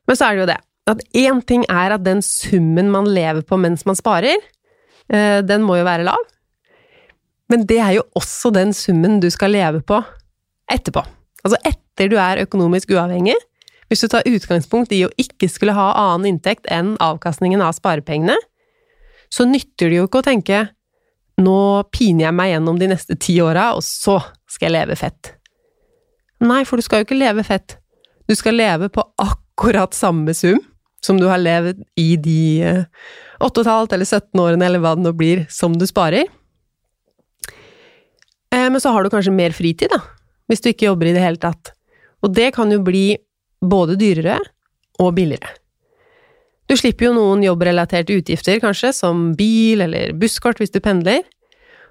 Men 0.05 0.17
så 0.17 0.27
er 0.27 0.37
det 0.37 0.43
jo 0.43 0.51
det 0.53 0.59
at 0.89 1.01
én 1.17 1.41
ting 1.45 1.65
er 1.69 1.93
at 1.93 2.05
den 2.05 2.21
summen 2.25 2.89
man 2.93 3.09
lever 3.09 3.43
på 3.45 3.57
mens 3.61 3.85
man 3.85 3.97
sparer, 3.97 4.37
eh, 5.09 5.41
den 5.45 5.65
må 5.65 5.79
jo 5.79 5.85
være 5.85 6.05
lav. 6.07 6.23
Men 7.49 7.65
det 7.69 7.79
er 7.81 7.95
jo 7.97 8.05
også 8.17 8.53
den 8.53 8.73
summen 8.77 9.17
du 9.21 9.29
skal 9.33 9.53
leve 9.53 9.81
på 9.85 9.97
etterpå. 10.69 11.03
Altså 11.41 11.57
etter 11.65 12.09
du 12.11 12.17
er 12.21 12.43
økonomisk 12.45 12.93
uavhengig. 12.93 13.37
Hvis 13.89 14.03
du 14.03 14.09
tar 14.11 14.27
utgangspunkt 14.29 14.93
i 14.93 15.03
å 15.05 15.13
ikke 15.17 15.49
skulle 15.49 15.73
ha 15.77 15.91
annen 15.97 16.35
inntekt 16.35 16.69
enn 16.69 16.93
avkastningen 17.01 17.61
av 17.65 17.73
sparepengene, 17.77 18.37
så 19.33 19.45
nytter 19.49 19.89
det 19.89 19.99
jo 19.99 20.07
ikke 20.07 20.21
å 20.21 20.27
tenke 20.29 20.67
nå 21.39 21.59
piner 21.93 22.27
jeg 22.27 22.35
meg 22.35 22.53
gjennom 22.53 22.79
de 22.79 22.89
neste 22.91 23.15
ti 23.21 23.37
åra, 23.41 23.71
og 23.77 23.83
så 23.85 24.17
skal 24.49 24.69
jeg 24.69 24.75
leve 24.75 24.97
fett. 24.99 25.33
Nei, 26.43 26.63
for 26.67 26.79
du 26.79 26.85
skal 26.85 27.01
jo 27.01 27.07
ikke 27.07 27.19
leve 27.19 27.45
fett. 27.47 27.77
Du 28.29 28.35
skal 28.37 28.59
leve 28.59 28.89
på 28.93 29.03
akkurat 29.19 29.95
samme 29.95 30.35
sum 30.37 30.59
som 31.03 31.19
du 31.19 31.29
har 31.31 31.39
levd 31.39 31.79
i 31.99 32.11
de 32.19 32.41
8,5 33.39 33.95
eller 33.95 34.05
17 34.05 34.41
årene, 34.43 34.67
eller 34.67 34.83
hva 34.83 34.93
det 34.97 35.05
nå 35.05 35.13
blir, 35.15 35.45
som 35.51 35.77
du 35.79 35.85
sparer. 35.87 36.27
Eh, 38.51 38.67
men 38.67 38.79
så 38.83 38.91
har 38.91 39.03
du 39.03 39.11
kanskje 39.13 39.35
mer 39.35 39.55
fritid, 39.55 39.91
da, 39.93 40.01
hvis 40.49 40.63
du 40.63 40.71
ikke 40.71 40.89
jobber 40.89 41.09
i 41.09 41.15
det 41.15 41.23
hele 41.23 41.39
tatt. 41.39 41.71
Og 42.25 42.33
det 42.35 42.51
kan 42.57 42.71
jo 42.73 42.81
bli 42.83 43.13
både 43.61 43.97
dyrere 43.99 44.39
og 44.99 45.13
billigere. 45.17 45.51
Du 46.69 46.75
slipper 46.77 47.07
jo 47.07 47.15
noen 47.15 47.41
jobbrelaterte 47.43 48.13
utgifter, 48.19 48.59
kanskje, 48.61 48.91
som 48.93 49.31
bil 49.37 49.81
eller 49.81 50.13
busskort 50.13 50.61
hvis 50.61 50.73
du 50.73 50.77
pendler. 50.85 51.23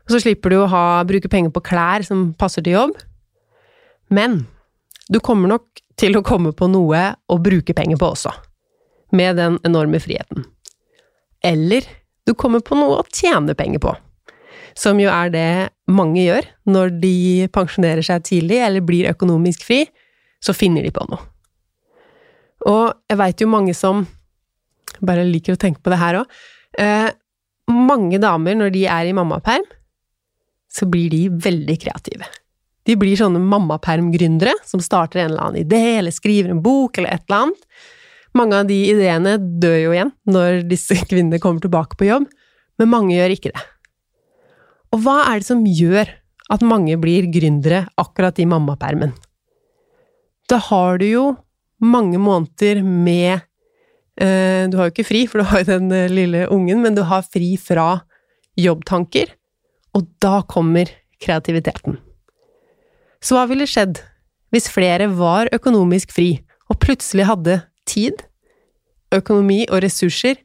Og 0.07 0.15
så 0.15 0.23
slipper 0.23 0.55
du 0.55 0.61
å 0.61 0.71
ha, 0.71 1.03
bruke 1.09 1.31
penger 1.31 1.51
på 1.55 1.65
klær 1.67 2.07
som 2.07 2.31
passer 2.39 2.63
til 2.63 2.77
jobb. 2.77 2.95
Men 4.15 4.45
du 5.11 5.19
kommer 5.25 5.51
nok 5.51 5.83
til 5.99 6.15
å 6.17 6.23
komme 6.25 6.55
på 6.55 6.69
noe 6.71 7.03
å 7.27 7.41
bruke 7.43 7.75
penger 7.75 7.99
på 7.99 8.13
også, 8.15 8.31
med 9.11 9.41
den 9.41 9.59
enorme 9.67 9.99
friheten. 10.01 10.47
Eller 11.43 11.83
du 12.29 12.37
kommer 12.39 12.63
på 12.63 12.79
noe 12.79 13.01
å 13.01 13.09
tjene 13.11 13.59
penger 13.59 13.83
på 13.83 13.97
som 14.79 15.01
jo 15.03 15.11
er 15.11 15.33
det 15.35 15.49
mange 15.91 16.23
gjør 16.23 16.47
når 16.71 16.93
de 17.03 17.17
pensjonerer 17.55 18.05
seg 18.07 18.25
tidlig 18.29 18.61
eller 18.63 18.85
blir 18.85 19.11
økonomisk 19.11 19.65
fri, 19.67 19.83
så 20.39 20.55
finner 20.55 20.87
de 20.87 20.93
på 20.95 21.07
noe. 21.09 21.19
Og 22.67 22.95
jeg 23.09 23.21
veit 23.21 23.43
jo 23.43 23.51
mange 23.51 23.75
som 23.77 24.07
bare 25.05 25.27
liker 25.27 25.55
å 25.55 25.61
tenke 25.61 25.83
på 25.85 25.93
det 25.93 26.01
her 26.01 26.23
òg. 26.23 26.39
Eh, 26.79 27.11
mange 27.71 28.19
damer, 28.23 28.57
når 28.59 28.73
de 28.75 28.87
er 28.91 29.09
i 29.09 29.15
mammaperm, 29.17 29.67
så 30.69 30.89
blir 30.91 31.13
de 31.13 31.29
veldig 31.31 31.77
kreative. 31.81 32.27
De 32.89 32.97
blir 32.97 33.19
sånne 33.21 33.41
mammaperm-gründere 33.45 34.55
som 34.67 34.81
starter 34.81 35.23
en 35.23 35.33
eller 35.33 35.45
annen 35.45 35.63
idé, 35.63 35.99
eller 36.01 36.15
skriver 36.15 36.55
en 36.55 36.63
bok, 36.65 36.99
eller 36.99 37.13
et 37.13 37.25
eller 37.29 37.45
annet. 37.45 37.67
Mange 38.37 38.61
av 38.61 38.69
de 38.69 38.79
ideene 38.93 39.37
dør 39.39 39.79
jo 39.83 39.97
igjen 39.97 40.13
når 40.29 40.63
disse 40.69 40.97
kvinnene 41.11 41.41
kommer 41.43 41.65
tilbake 41.65 41.99
på 42.01 42.09
jobb, 42.09 42.29
men 42.81 42.93
mange 42.93 43.17
gjør 43.17 43.35
ikke 43.35 43.53
det. 43.53 43.65
Og 44.95 45.03
hva 45.05 45.19
er 45.29 45.41
det 45.41 45.49
som 45.51 45.67
gjør 45.67 46.11
at 46.49 46.65
mange 46.65 46.97
blir 47.01 47.29
gründere 47.29 47.85
akkurat 48.01 48.39
i 48.41 48.49
mammapermen? 48.49 49.13
Da 50.49 50.57
har 50.71 50.97
du 51.01 51.05
jo 51.05 51.25
mange 51.81 52.19
måneder 52.19 52.83
med 52.83 53.41
eh, 54.21 54.67
Du 54.71 54.77
har 54.79 54.89
jo 54.89 54.95
ikke 54.95 55.07
fri, 55.09 55.25
for 55.27 55.41
du 55.41 55.49
har 55.51 55.63
jo 55.63 55.71
den 55.73 55.93
eh, 55.93 56.11
lille 56.11 56.47
ungen, 56.55 56.83
men 56.83 56.97
du 56.97 57.05
har 57.07 57.27
fri 57.27 57.57
fra 57.61 58.03
jobbtanker, 58.59 59.31
og 59.95 60.09
da 60.23 60.43
kommer 60.43 60.91
kreativiteten. 61.23 61.99
Så 63.23 63.39
hva 63.39 63.47
ville 63.51 63.67
skjedd 63.67 64.03
hvis 64.55 64.71
flere 64.73 65.11
var 65.13 65.51
økonomisk 65.53 66.15
fri, 66.17 66.39
og 66.69 66.81
plutselig 66.83 67.29
hadde 67.29 67.61
tid, 67.89 68.23
økonomi 69.15 69.65
og 69.71 69.83
ressurser 69.85 70.41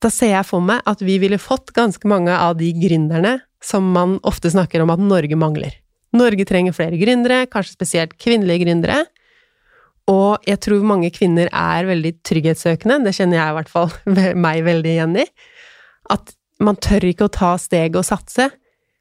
da 0.00 0.08
ser 0.12 0.32
jeg 0.32 0.48
for 0.48 0.64
meg 0.64 0.80
at 0.88 1.02
vi 1.04 1.18
ville 1.20 1.40
fått 1.40 1.74
ganske 1.76 2.08
mange 2.08 2.32
av 2.32 2.56
de 2.60 2.70
gründerne 2.76 3.36
som 3.64 3.84
man 3.92 4.16
ofte 4.24 4.48
snakker 4.52 4.80
om 4.80 4.92
at 4.94 5.02
Norge 5.02 5.36
mangler. 5.36 5.74
Norge 6.16 6.46
trenger 6.48 6.74
flere 6.74 6.98
gründere, 6.98 7.44
kanskje 7.50 7.76
spesielt 7.76 8.16
kvinnelige 8.18 8.64
gründere. 8.64 9.04
Og 10.10 10.46
jeg 10.48 10.58
tror 10.64 10.86
mange 10.86 11.12
kvinner 11.14 11.50
er 11.54 11.86
veldig 11.88 12.16
trygghetssøkende, 12.26 13.00
det 13.06 13.14
kjenner 13.16 13.38
jeg 13.38 13.52
i 13.52 13.56
hvert 13.58 13.72
fall 13.72 13.92
meg 14.46 14.64
veldig 14.66 14.94
igjen 14.96 15.18
i. 15.22 15.26
At 16.10 16.34
man 16.60 16.78
tør 16.82 17.06
ikke 17.08 17.28
å 17.28 17.34
ta 17.34 17.54
steget 17.60 17.98
og 18.00 18.08
satse 18.08 18.50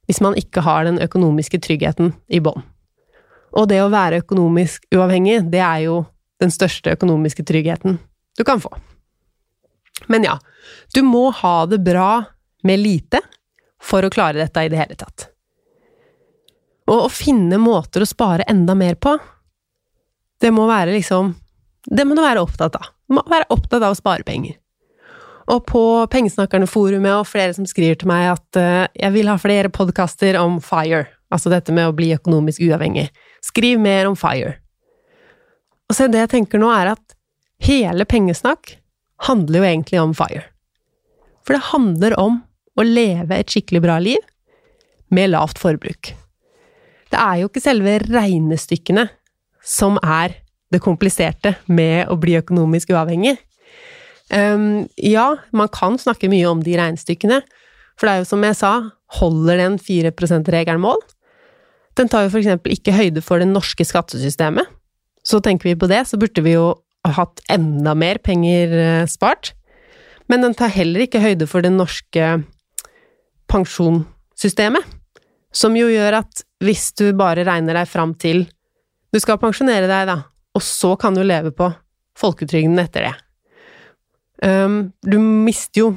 hvis 0.09 0.21
man 0.25 0.37
ikke 0.39 0.63
har 0.65 0.87
den 0.87 0.97
økonomiske 1.03 1.59
tryggheten 1.61 2.13
i 2.33 2.41
bånn. 2.41 2.63
Og 3.57 3.67
det 3.69 3.81
å 3.81 3.91
være 3.93 4.21
økonomisk 4.23 4.85
uavhengig, 4.93 5.43
det 5.49 5.61
er 5.61 5.83
jo 5.87 6.03
den 6.41 6.53
største 6.53 6.93
økonomiske 6.95 7.45
tryggheten 7.45 7.97
du 8.37 8.45
kan 8.47 8.61
få. 8.61 8.71
Men 10.07 10.23
ja, 10.25 10.37
du 10.95 11.01
må 11.05 11.27
ha 11.41 11.65
det 11.69 11.81
bra 11.85 12.23
med 12.63 12.81
lite 12.81 13.21
for 13.81 14.05
å 14.05 14.11
klare 14.13 14.39
dette 14.39 14.63
i 14.63 14.71
det 14.71 14.79
hele 14.79 14.97
tatt. 14.99 15.27
Og 16.89 17.05
å 17.05 17.11
finne 17.13 17.59
måter 17.61 18.01
å 18.01 18.09
spare 18.09 18.47
enda 18.49 18.75
mer 18.77 18.97
på, 19.01 19.13
det 20.39 20.51
må 20.55 20.67
være 20.69 20.95
liksom 20.95 21.33
Det 21.89 22.05
må 22.07 22.15
du 22.15 22.21
være 22.21 22.41
opptatt 22.43 22.75
av. 22.75 22.89
Du 23.07 23.15
må 23.17 23.23
være 23.29 23.47
opptatt 23.53 23.81
av 23.81 23.93
å 23.93 23.97
spare 23.97 24.25
penger. 24.27 24.57
Og 25.49 25.63
på 25.65 25.81
Pengesnakkerne-forumet 26.13 27.15
og 27.15 27.25
flere 27.25 27.55
som 27.55 27.65
skriver 27.65 27.97
til 27.97 28.11
meg 28.11 28.27
at 28.35 28.59
uh, 28.59 28.85
jeg 28.93 29.15
vil 29.15 29.31
ha 29.31 29.37
flere 29.41 29.71
podkaster 29.73 30.37
om 30.37 30.59
FIRE, 30.61 31.07
altså 31.33 31.49
dette 31.49 31.73
med 31.73 31.89
å 31.89 31.95
bli 31.95 32.11
økonomisk 32.13 32.61
uavhengig. 32.67 33.07
Skriv 33.41 33.81
mer 33.81 34.05
om 34.11 34.17
FIRE. 34.19 34.59
Og 35.89 35.97
så 35.97 36.05
det 36.11 36.21
jeg 36.21 36.33
tenker 36.35 36.61
nå, 36.61 36.69
er 36.69 36.91
at 36.93 37.17
hele 37.65 38.05
Pengesnakk 38.05 38.75
handler 39.25 39.63
jo 39.63 39.69
egentlig 39.71 40.03
om 40.03 40.13
FIRE. 40.13 40.45
For 41.41 41.57
det 41.57 41.71
handler 41.71 42.19
om 42.21 42.43
å 42.77 42.85
leve 42.85 43.39
et 43.39 43.49
skikkelig 43.49 43.81
bra 43.87 43.97
liv 44.03 44.21
med 45.09 45.31
lavt 45.33 45.57
forbruk. 45.57 46.13
Det 47.09 47.17
er 47.17 47.41
jo 47.41 47.49
ikke 47.49 47.63
selve 47.63 47.97
regnestykkene 48.05 49.07
som 49.65 49.99
er 50.03 50.37
det 50.69 50.81
kompliserte 50.83 51.55
med 51.67 52.09
å 52.11 52.17
bli 52.21 52.37
økonomisk 52.39 52.93
uavhengig. 52.93 53.37
Um, 54.29 54.85
ja, 55.01 55.31
man 55.51 55.71
kan 55.73 55.97
snakke 55.97 56.29
mye 56.29 56.49
om 56.49 56.61
de 56.65 56.75
regnestykkene, 56.77 57.41
for 57.97 58.07
det 58.07 58.13
er 58.13 58.21
jo 58.21 58.29
som 58.29 58.43
jeg 58.45 58.57
sa, 58.59 58.73
holder 59.19 59.57
den 59.63 59.79
4 59.81 60.13
%-regelen 60.13 60.83
mål? 60.83 61.01
Den 61.97 62.11
tar 62.11 62.27
jo 62.27 62.33
for 62.35 62.43
eksempel 62.43 62.75
ikke 62.75 62.95
høyde 62.95 63.23
for 63.25 63.41
det 63.41 63.49
norske 63.49 63.83
skattesystemet. 63.83 64.69
Så 65.25 65.41
tenker 65.43 65.71
vi 65.71 65.79
på 65.79 65.89
det, 65.89 66.05
så 66.07 66.19
burde 66.21 66.43
vi 66.45 66.53
jo 66.53 66.77
hatt 67.03 67.41
enda 67.51 67.95
mer 67.97 68.21
penger 68.23 68.75
eh, 68.77 69.09
spart. 69.09 69.53
Men 70.29 70.45
den 70.45 70.55
tar 70.55 70.71
heller 70.71 71.03
ikke 71.03 71.23
høyde 71.23 71.47
for 71.49 71.65
det 71.65 71.73
norske 71.73 72.37
pensjonssystemet, 73.49 74.85
som 75.51 75.73
jo 75.75 75.89
gjør 75.89 76.21
at 76.21 76.43
hvis 76.61 76.91
du 76.99 77.09
bare 77.17 77.47
regner 77.47 77.79
deg 77.79 77.89
fram 77.89 78.13
til 78.21 78.45
Du 79.09 79.17
skal 79.21 79.39
pensjonere 79.41 79.87
deg, 79.89 80.05
da, 80.09 80.17
og 80.53 80.63
så 80.65 80.93
kan 80.99 81.15
du 81.17 81.23
leve 81.25 81.51
på 81.55 81.71
folketrygden 82.19 82.77
etter 82.81 83.07
det. 83.07 83.15
Um, 84.45 84.93
du 85.03 85.17
mister 85.19 85.81
jo 85.81 85.89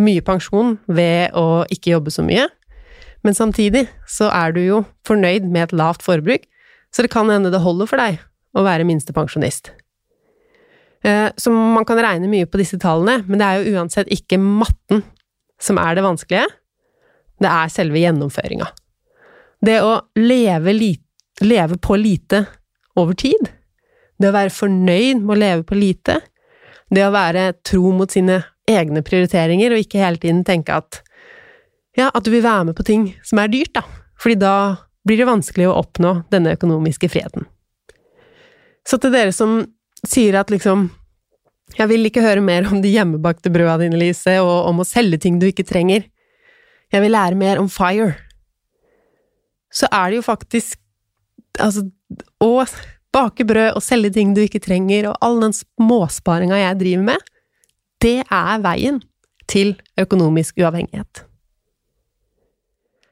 mye 0.00 0.22
pensjon 0.24 0.78
ved 0.88 1.34
å 1.36 1.64
ikke 1.72 1.92
jobbe 1.96 2.12
så 2.14 2.24
mye, 2.24 2.46
men 3.26 3.36
samtidig 3.36 3.84
så 4.08 4.30
er 4.32 4.54
du 4.56 4.62
jo 4.62 4.78
fornøyd 5.08 5.48
med 5.50 5.66
et 5.66 5.76
lavt 5.76 6.04
forbruk, 6.06 6.46
så 6.94 7.04
det 7.04 7.12
kan 7.12 7.28
hende 7.30 7.52
det 7.52 7.60
holder 7.62 7.90
for 7.90 8.00
deg 8.00 8.20
å 8.56 8.64
være 8.66 8.86
minstepensjonist. 8.88 9.74
Uh, 11.04 11.28
så 11.40 11.52
man 11.52 11.86
kan 11.88 12.00
regne 12.00 12.30
mye 12.30 12.48
på 12.48 12.60
disse 12.60 12.78
tallene, 12.80 13.24
men 13.26 13.40
det 13.40 13.48
er 13.48 13.60
jo 13.60 13.76
uansett 13.76 14.10
ikke 14.14 14.40
matten 14.40 15.04
som 15.60 15.80
er 15.80 15.98
det 15.98 16.06
vanskelige, 16.06 16.46
det 17.40 17.50
er 17.50 17.72
selve 17.72 18.00
gjennomføringa. 18.00 18.68
Det 19.64 19.76
å 19.84 19.92
leve, 20.16 20.72
lite, 20.72 21.04
leve 21.44 21.76
på 21.80 21.96
lite 22.00 22.44
over 23.00 23.16
tid, 23.18 23.50
det 24.20 24.30
å 24.30 24.36
være 24.36 24.52
fornøyd 24.54 25.22
med 25.22 25.34
å 25.34 25.40
leve 25.40 25.66
på 25.66 25.78
lite, 25.78 26.20
det 26.90 27.06
å 27.06 27.14
være 27.14 27.52
tro 27.66 27.92
mot 27.96 28.10
sine 28.10 28.42
egne 28.70 29.02
prioriteringer 29.06 29.72
og 29.72 29.82
ikke 29.82 30.02
hele 30.02 30.20
tiden 30.20 30.44
tenke 30.46 30.76
at 30.82 31.00
ja, 31.98 32.08
at 32.08 32.22
du 32.22 32.30
vil 32.30 32.44
være 32.44 32.68
med 32.70 32.78
på 32.78 32.86
ting 32.86 33.08
som 33.26 33.40
er 33.42 33.50
dyrt, 33.50 33.72
da, 33.74 33.82
fordi 34.20 34.38
da 34.42 34.54
blir 35.06 35.18
det 35.20 35.28
vanskelig 35.28 35.66
å 35.70 35.76
oppnå 35.80 36.14
denne 36.30 36.54
økonomiske 36.54 37.08
friheten. 37.10 37.48
Så 38.86 39.00
til 39.00 39.12
dere 39.14 39.32
som 39.34 39.62
sier 40.06 40.38
at 40.40 40.52
liksom 40.52 40.88
jeg 41.78 41.86
vil 41.86 42.08
ikke 42.08 42.24
høre 42.24 42.42
mer 42.42 42.66
om 42.66 42.80
de 42.82 42.90
hjemmebakte 42.90 43.52
brøda 43.52 43.76
dine, 43.84 43.98
Lise, 44.00 44.40
og 44.42 44.70
om 44.70 44.82
å 44.82 44.86
selge 44.86 45.20
ting 45.22 45.38
du 45.38 45.46
ikke 45.46 45.66
trenger. 45.68 46.02
Jeg 46.90 47.04
vil 47.04 47.14
lære 47.14 47.38
mer 47.38 47.60
om 47.62 47.68
FIRE. 47.70 48.16
Så 49.70 49.86
er 49.94 50.10
det 50.10 50.18
jo 50.18 50.26
faktisk 50.26 50.80
Altså, 51.58 51.86
å 52.42 52.52
bake 53.14 53.46
brød 53.46 53.74
og 53.74 53.82
selge 53.82 54.12
ting 54.14 54.34
du 54.36 54.44
ikke 54.44 54.62
trenger, 54.62 55.10
og 55.10 55.18
all 55.24 55.40
den 55.42 55.56
småsparinga 55.56 56.60
jeg 56.60 56.80
driver 56.84 57.08
med, 57.10 57.30
det 58.00 58.20
er 58.22 58.62
veien 58.64 59.00
til 59.50 59.74
økonomisk 60.00 60.60
uavhengighet. 60.62 61.24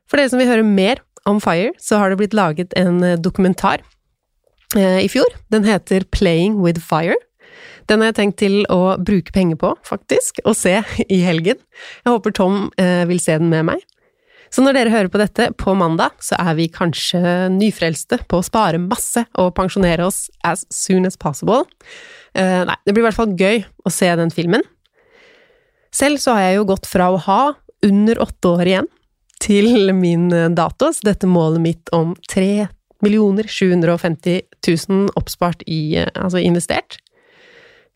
For 0.08 0.20
dere 0.20 0.32
som 0.32 0.40
vil 0.40 0.48
høre 0.48 0.64
mer 0.64 1.02
om 1.28 1.42
FIRE, 1.42 1.74
så 1.82 1.98
har 2.00 2.10
det 2.10 2.20
blitt 2.22 2.36
laget 2.36 2.72
en 2.78 3.02
dokumentar 3.20 3.82
eh, 4.78 5.02
i 5.02 5.10
fjor. 5.12 5.28
Den 5.52 5.66
heter 5.68 6.06
Playing 6.14 6.56
with 6.62 6.80
Fire. 6.80 7.18
Den 7.88 8.02
har 8.02 8.12
jeg 8.12 8.18
tenkt 8.18 8.38
til 8.40 8.62
å 8.72 8.96
bruke 9.00 9.32
penger 9.32 9.58
på, 9.60 9.72
faktisk, 9.86 10.42
og 10.44 10.56
se 10.56 10.78
i 11.08 11.20
helgen. 11.24 11.60
Jeg 12.04 12.14
håper 12.14 12.34
Tom 12.36 12.66
eh, 12.80 13.04
vil 13.08 13.20
se 13.22 13.38
den 13.40 13.48
med 13.52 13.66
meg. 13.70 13.84
Så 14.54 14.64
når 14.64 14.76
dere 14.76 14.92
hører 14.94 15.10
på 15.12 15.20
dette 15.20 15.50
på 15.60 15.74
mandag, 15.76 16.16
så 16.24 16.38
er 16.40 16.56
vi 16.58 16.68
kanskje 16.72 17.20
nyfrelste 17.52 18.20
på 18.30 18.40
å 18.40 18.46
spare 18.46 18.80
masse 18.80 19.24
og 19.38 19.52
pensjonere 19.58 20.06
oss 20.08 20.26
as 20.46 20.64
soon 20.72 21.08
as 21.08 21.18
possible. 21.20 21.66
Uh, 22.32 22.64
nei, 22.68 22.76
det 22.86 22.94
blir 22.94 23.04
i 23.04 23.08
hvert 23.08 23.18
fall 23.18 23.36
gøy 23.36 23.62
å 23.84 23.92
se 23.92 24.08
den 24.20 24.32
filmen. 24.34 24.64
Selv 25.94 26.20
så 26.22 26.36
har 26.36 26.48
jeg 26.48 26.60
jo 26.60 26.68
gått 26.68 26.88
fra 26.88 27.10
å 27.12 27.20
ha 27.28 27.42
under 27.84 28.20
åtte 28.24 28.54
år 28.56 28.72
igjen 28.72 28.88
til 29.38 29.92
min 29.94 30.28
dato, 30.56 30.90
så 30.92 31.12
dette 31.12 31.28
målet 31.30 31.62
mitt 31.62 31.92
om 31.94 32.16
3 32.30 32.66
750 32.98 34.40
000 34.88 35.10
oppspart 35.14 35.62
i, 35.66 35.96
eh, 35.96 36.08
altså 36.14 36.38
investert. 36.38 36.98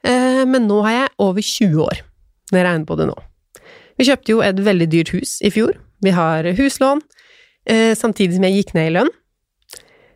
Uh, 0.07 0.47
men 0.47 0.67
nå 0.67 0.83
har 0.83 0.93
jeg 0.93 1.15
over 1.19 1.43
20 1.43 1.83
år, 1.83 2.03
når 2.51 2.59
jeg 2.59 2.67
regner 2.67 2.87
på 2.87 2.97
det 2.97 3.07
nå. 3.07 3.17
Vi 3.99 4.07
kjøpte 4.09 4.33
jo 4.33 4.43
et 4.43 4.59
veldig 4.59 4.88
dyrt 4.91 5.12
hus 5.15 5.41
i 5.43 5.51
fjor, 5.51 5.77
vi 6.03 6.12
har 6.15 6.45
huslån, 6.59 7.03
eh, 7.67 7.95
samtidig 7.95 8.37
som 8.37 8.47
jeg 8.49 8.59
gikk 8.59 8.75
ned 8.75 8.91
i 8.91 8.95
lønn. 8.99 9.12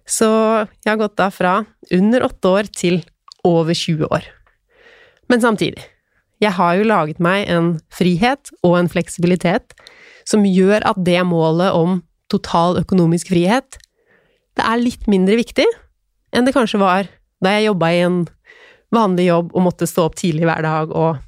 Så 0.06 0.28
jeg 0.84 0.90
har 0.90 1.00
gått 1.00 1.16
da 1.18 1.30
fra 1.34 1.64
under 1.92 2.26
åtte 2.26 2.50
år 2.50 2.70
til 2.70 3.02
over 3.46 3.74
20 3.74 4.06
år. 4.10 4.26
Men 5.30 5.42
samtidig, 5.42 5.82
jeg 6.40 6.52
har 6.52 6.76
jo 6.76 6.86
laget 6.86 7.18
meg 7.22 7.48
en 7.50 7.80
frihet 7.90 8.50
og 8.62 8.78
en 8.78 8.90
fleksibilitet 8.90 9.74
som 10.26 10.46
gjør 10.46 10.84
at 10.86 10.98
det 11.02 11.22
målet 11.26 11.74
om 11.74 12.02
total 12.30 12.78
økonomisk 12.78 13.30
frihet, 13.30 13.78
det 14.56 14.64
er 14.64 14.82
litt 14.82 15.06
mindre 15.10 15.38
viktig 15.38 15.66
enn 16.34 16.46
det 16.46 16.54
kanskje 16.56 16.80
var 16.80 17.10
da 17.44 17.52
jeg 17.54 17.68
jobba 17.68 17.90
i 17.92 18.02
en 18.06 18.18
vanlig 18.94 19.28
jobb 19.28 19.52
og 19.54 19.66
måtte 19.66 19.88
stå 19.88 20.06
opp 20.08 20.16
tidlig 20.18 20.46
hver 20.48 20.64
dag 20.64 20.92
og 20.94 21.22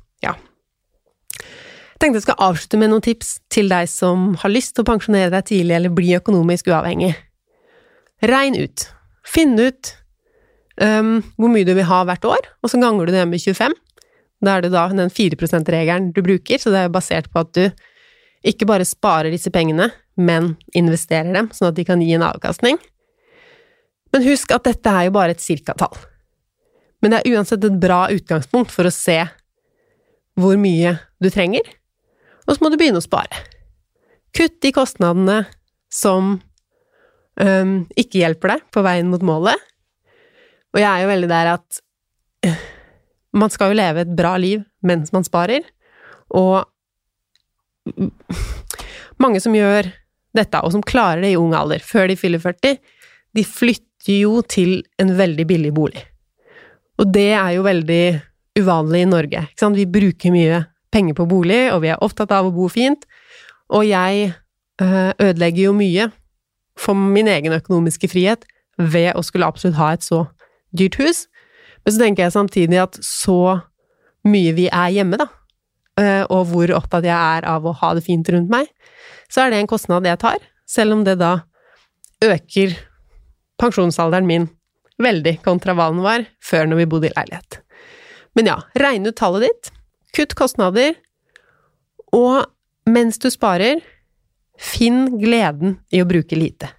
jeg 1.99 2.05
tenkte 2.05 2.21
jeg 2.21 2.29
skal 2.29 2.45
avslutte 2.47 2.79
med 2.79 2.93
noen 2.93 3.03
tips 3.03 3.31
til 3.51 3.73
deg 3.73 3.89
som 3.91 4.37
har 4.39 4.53
lyst 4.53 4.77
til 4.77 4.85
å 4.85 4.87
pensjonere 4.87 5.33
deg 5.33 5.49
tidlig 5.49 5.75
eller 5.75 5.91
bli 5.91 6.13
økonomisk 6.15 6.69
uavhengig. 6.71 7.09
Regn 8.23 8.55
ut. 8.55 8.85
Finn 9.27 9.57
ut 9.59 9.91
um, 10.79 11.17
hvor 11.35 11.51
mye 11.51 11.67
du 11.67 11.73
vil 11.75 11.89
ha 11.89 12.05
hvert 12.07 12.29
år, 12.31 12.47
og 12.63 12.71
så 12.71 12.79
ganger 12.79 13.11
du 13.11 13.17
det 13.17 13.25
med 13.27 13.43
25. 13.43 13.75
Da 14.47 14.53
er 14.55 14.63
det 14.63 14.71
da 14.77 14.85
den 14.93 15.11
4 15.11 15.41
%-regelen 15.43 16.13
du 16.15 16.21
bruker, 16.23 16.63
så 16.63 16.71
det 16.71 16.85
er 16.85 16.93
basert 16.95 17.27
på 17.33 17.43
at 17.43 17.51
du 17.59 17.67
ikke 18.47 18.69
bare 18.71 18.87
sparer 18.87 19.35
disse 19.35 19.51
pengene, 19.51 19.89
men 20.15 20.53
investerer 20.79 21.35
dem, 21.35 21.51
sånn 21.51 21.73
at 21.73 21.81
de 21.81 21.87
kan 21.89 21.99
gi 21.99 22.13
en 22.15 22.29
avkastning. 22.29 22.79
Men 24.15 24.23
husk 24.23 24.55
at 24.55 24.71
dette 24.71 24.95
er 24.95 25.09
jo 25.09 25.17
bare 25.19 25.35
et 25.35 25.43
cirkatall. 25.43 25.99
Men 27.03 27.11
det 27.11 27.25
er 27.25 27.35
uansett 27.35 27.67
et 27.67 27.83
bra 27.83 28.05
utgangspunkt 28.15 28.71
for 28.71 28.87
å 28.87 28.95
se 28.95 29.19
hvor 30.39 30.55
mye 30.63 30.95
du 31.19 31.27
trenger, 31.35 31.67
og 32.49 32.57
så 32.57 32.65
må 32.65 32.73
du 32.73 32.79
begynne 32.81 33.03
å 33.03 33.05
spare. 33.05 33.45
Kutt 34.37 34.57
de 34.65 34.73
kostnadene 34.73 35.43
som 35.93 36.39
um, 37.41 37.75
ikke 37.99 38.23
hjelper 38.23 38.55
deg 38.55 38.65
på 38.75 38.85
veien 38.87 39.11
mot 39.13 39.25
målet. 39.25 39.69
Og 40.73 40.81
jeg 40.81 40.89
er 40.89 41.05
jo 41.05 41.13
veldig 41.13 41.31
der 41.31 41.53
at 41.55 41.83
man 43.39 43.53
skal 43.53 43.73
jo 43.73 43.79
leve 43.79 44.05
et 44.05 44.17
bra 44.17 44.35
liv 44.41 44.63
mens 44.87 45.13
man 45.13 45.27
sparer, 45.27 45.65
og 46.33 46.65
mange 49.23 49.41
som 49.43 49.57
gjør 49.57 49.91
dette, 50.37 50.61
og 50.61 50.73
som 50.75 50.85
klarer 50.85 51.25
det 51.25 51.33
i 51.33 51.41
ung 51.41 51.55
alder, 51.57 51.83
før 51.83 52.09
de 52.11 52.17
fyller 52.21 52.43
40, 52.43 52.79
de 53.37 53.45
flytter 53.45 54.21
jo 54.23 54.41
til 54.47 54.83
en 55.01 55.13
veldig 55.19 55.47
billig 55.49 55.73
bolig. 55.75 56.05
Og 56.99 57.11
det 57.15 57.31
er 57.37 57.53
jo 57.57 57.65
veldig 57.67 58.03
uvanlig 58.59 59.05
i 59.05 59.09
Norge. 59.09 59.45
Vi 59.75 59.87
bruker 59.87 60.35
mye 60.35 60.63
penger 60.95 61.17
på 61.19 61.27
bolig, 61.29 61.69
og 61.73 61.83
vi 61.85 61.93
er 61.93 62.03
opptatt 62.05 62.33
av 62.35 62.49
å 62.49 62.55
bo 62.55 62.69
fint. 62.73 63.05
Og 63.75 63.85
jeg 63.89 64.33
øh, 64.83 65.13
ødelegger 65.19 65.69
jo 65.69 65.75
mye 65.77 66.09
for 66.79 66.97
min 66.97 67.29
egen 67.29 67.55
økonomiske 67.57 68.11
frihet 68.11 68.47
ved 68.79 69.13
å 69.19 69.25
skulle 69.27 69.49
absolutt 69.49 69.79
ha 69.81 69.93
et 69.95 70.07
så 70.07 70.25
dyrt 70.77 70.99
hus. 71.01 71.27
Men 71.85 71.95
så 71.95 72.03
tenker 72.03 72.27
jeg 72.27 72.37
samtidig 72.37 72.81
at 72.83 72.99
så 73.05 73.59
mye 74.29 74.55
vi 74.57 74.69
er 74.69 74.93
hjemme, 74.95 75.19
da, 75.21 75.29
øh, 76.01 76.25
og 76.35 76.53
hvor 76.53 76.75
opptatt 76.79 77.07
jeg 77.07 77.17
er 77.17 77.47
av 77.49 77.67
å 77.67 77.77
ha 77.81 77.95
det 77.97 78.05
fint 78.07 78.29
rundt 78.33 78.53
meg, 78.53 78.71
så 79.29 79.45
er 79.45 79.53
det 79.53 79.63
en 79.63 79.71
kostnad 79.71 80.07
jeg 80.09 80.21
tar, 80.23 80.43
selv 80.69 80.97
om 80.97 81.05
det 81.07 81.19
da 81.21 81.39
øker 82.25 82.75
pensjonsalderen 83.59 84.29
min 84.29 84.49
veldig 85.03 85.39
kontra 85.45 85.75
hva 85.79 85.91
den 85.93 86.03
var 86.03 86.27
før 86.45 86.69
når 86.69 86.83
vi 86.83 86.89
bodde 86.93 87.11
i 87.11 87.15
leilighet. 87.15 87.61
Men 88.39 88.51
ja, 88.51 88.57
regne 88.79 89.11
ut 89.11 89.19
tallet 89.19 89.47
ditt, 89.47 89.71
Kutt 90.17 90.35
kostnader, 90.39 90.97
og 92.15 92.47
mens 92.89 93.21
du 93.21 93.29
sparer, 93.31 93.83
finn 94.59 95.19
gleden 95.21 95.79
i 95.95 96.03
å 96.03 96.09
bruke 96.09 96.37
lite. 96.39 96.71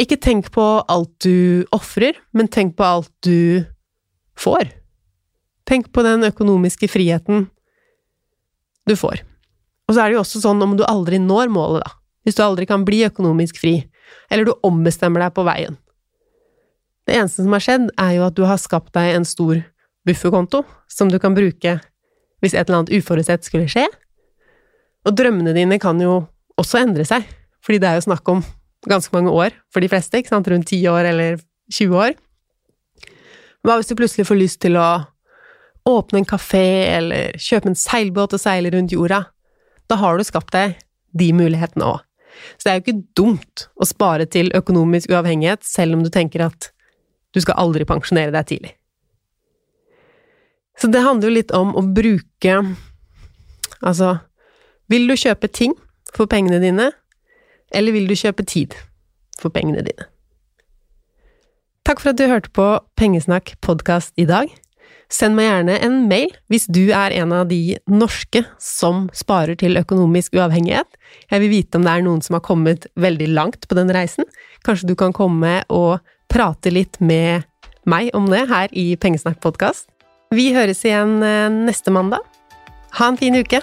Ikke 0.00 0.16
tenk 0.16 0.48
på 0.54 0.64
alt 0.88 1.12
du 1.22 1.66
ofrer, 1.76 2.16
men 2.32 2.48
tenk 2.48 2.76
på 2.78 2.86
alt 2.86 3.10
du 3.26 3.66
får. 4.40 4.70
Tenk 5.68 5.90
på 5.92 6.02
den 6.02 6.24
økonomiske 6.26 6.88
friheten 6.90 7.44
du 8.88 8.96
får. 8.96 9.20
Og 9.86 9.94
så 9.94 10.02
er 10.02 10.10
det 10.10 10.16
jo 10.16 10.22
også 10.24 10.40
sånn 10.42 10.64
om 10.64 10.76
du 10.78 10.86
aldri 10.88 11.20
når 11.20 11.52
målet, 11.52 11.84
da. 11.84 11.96
Hvis 12.24 12.36
du 12.36 12.42
aldri 12.44 12.66
kan 12.68 12.84
bli 12.84 13.04
økonomisk 13.06 13.60
fri, 13.60 13.76
eller 14.30 14.48
du 14.48 14.66
ombestemmer 14.66 15.24
deg 15.24 15.36
på 15.36 15.44
veien. 15.46 15.76
Det 17.08 17.16
eneste 17.16 17.44
som 17.44 17.54
har 17.56 17.64
skjedd, 17.64 17.86
er 17.98 18.16
jo 18.16 18.26
at 18.26 18.36
du 18.36 18.44
har 18.48 18.60
skapt 18.60 18.92
deg 18.96 19.16
en 19.16 19.26
stor 19.28 19.60
bufferkonto 20.06 20.62
som 20.90 21.10
du 21.12 21.18
kan 21.22 21.36
bruke 21.36 21.78
hvis 22.40 22.54
et 22.54 22.64
eller 22.64 22.80
annet 22.80 22.94
uforutsett 22.96 23.46
skulle 23.46 23.68
skje. 23.70 23.86
Og 25.06 25.16
drømmene 25.16 25.54
dine 25.56 25.78
kan 25.80 26.00
jo 26.02 26.22
også 26.60 26.82
endre 26.82 27.06
seg, 27.08 27.24
fordi 27.64 27.80
det 27.82 27.88
er 27.88 28.00
jo 28.00 28.08
snakk 28.08 28.28
om 28.32 28.42
ganske 28.88 29.12
mange 29.16 29.32
år 29.32 29.54
for 29.72 29.84
de 29.84 29.88
fleste, 29.92 30.20
ikke 30.20 30.32
sant, 30.32 30.48
rundt 30.48 30.68
10 30.72 30.88
år 30.92 31.08
eller 31.12 31.40
20 31.72 31.96
år. 32.00 32.14
Hva 33.64 33.76
hvis 33.76 33.90
du 33.90 33.96
plutselig 33.98 34.28
får 34.28 34.40
lyst 34.40 34.60
til 34.64 34.78
å 34.80 34.88
åpne 35.88 36.22
en 36.22 36.28
kafé 36.28 36.64
eller 36.96 37.36
kjøpe 37.40 37.70
en 37.70 37.78
seilbåt 37.78 38.36
og 38.36 38.40
seile 38.40 38.72
rundt 38.72 38.94
jorda? 38.94 39.26
Da 39.90 39.98
har 40.00 40.16
du 40.16 40.24
skapt 40.24 40.54
deg 40.56 40.78
de 41.16 41.32
mulighetene 41.36 41.88
òg. 41.92 42.00
Så 42.56 42.64
det 42.64 42.72
er 42.72 42.78
jo 42.78 42.84
ikke 42.84 43.08
dumt 43.18 43.64
å 43.76 43.88
spare 43.88 44.24
til 44.30 44.52
økonomisk 44.56 45.10
uavhengighet, 45.12 45.64
selv 45.66 45.98
om 45.98 46.04
du 46.04 46.10
tenker 46.12 46.46
at 46.46 46.70
du 47.34 47.40
skal 47.42 47.58
aldri 47.60 47.84
pensjonere 47.88 48.32
deg 48.34 48.48
tidlig. 48.48 48.72
Så 50.80 50.88
det 50.88 51.02
handler 51.04 51.28
jo 51.28 51.36
litt 51.36 51.52
om 51.56 51.74
å 51.76 51.84
bruke 51.84 52.62
Altså, 53.80 54.18
vil 54.92 55.06
du 55.08 55.14
kjøpe 55.16 55.48
ting 55.48 55.72
for 56.12 56.28
pengene 56.28 56.58
dine, 56.60 56.90
eller 57.72 57.94
vil 57.96 58.10
du 58.10 58.12
kjøpe 58.18 58.44
tid 58.44 58.74
for 59.40 59.48
pengene 59.54 59.80
dine? 59.86 60.04
Takk 61.88 62.02
for 62.02 62.12
at 62.12 62.18
du 62.20 62.26
hørte 62.28 62.52
på 62.52 62.66
Pengesnakk 63.00 63.54
podkast 63.64 64.12
i 64.20 64.26
dag. 64.28 64.52
Send 65.10 65.38
meg 65.38 65.48
gjerne 65.48 65.78
en 65.82 65.96
mail 66.10 66.34
hvis 66.52 66.68
du 66.68 66.92
er 66.92 67.14
en 67.22 67.32
av 67.34 67.48
de 67.48 67.78
norske 67.88 68.44
som 68.60 69.08
sparer 69.16 69.56
til 69.58 69.80
økonomisk 69.80 70.36
uavhengighet. 70.36 70.86
Jeg 71.32 71.42
vil 71.42 71.54
vite 71.54 71.80
om 71.80 71.86
det 71.88 71.94
er 71.94 72.04
noen 72.04 72.20
som 72.22 72.36
har 72.36 72.44
kommet 72.44 72.84
veldig 73.00 73.30
langt 73.32 73.64
på 73.64 73.78
den 73.80 73.90
reisen. 73.96 74.28
Kanskje 74.66 74.92
du 74.92 74.94
kan 74.98 75.16
komme 75.16 75.62
og 75.72 76.04
prate 76.30 76.68
litt 76.70 77.00
med 77.00 77.48
meg 77.88 78.12
om 78.12 78.28
det 78.28 78.44
her 78.52 78.68
i 78.76 78.92
Pengesnakk 79.00 79.40
podkast. 79.40 79.88
Vi 80.30 80.52
høres 80.54 80.84
igjen 80.86 81.16
eh, 81.26 81.48
neste 81.50 81.90
mandag. 81.90 82.22
Ha 83.00 83.08
en 83.10 83.16
fin 83.18 83.34
uke! 83.34 83.58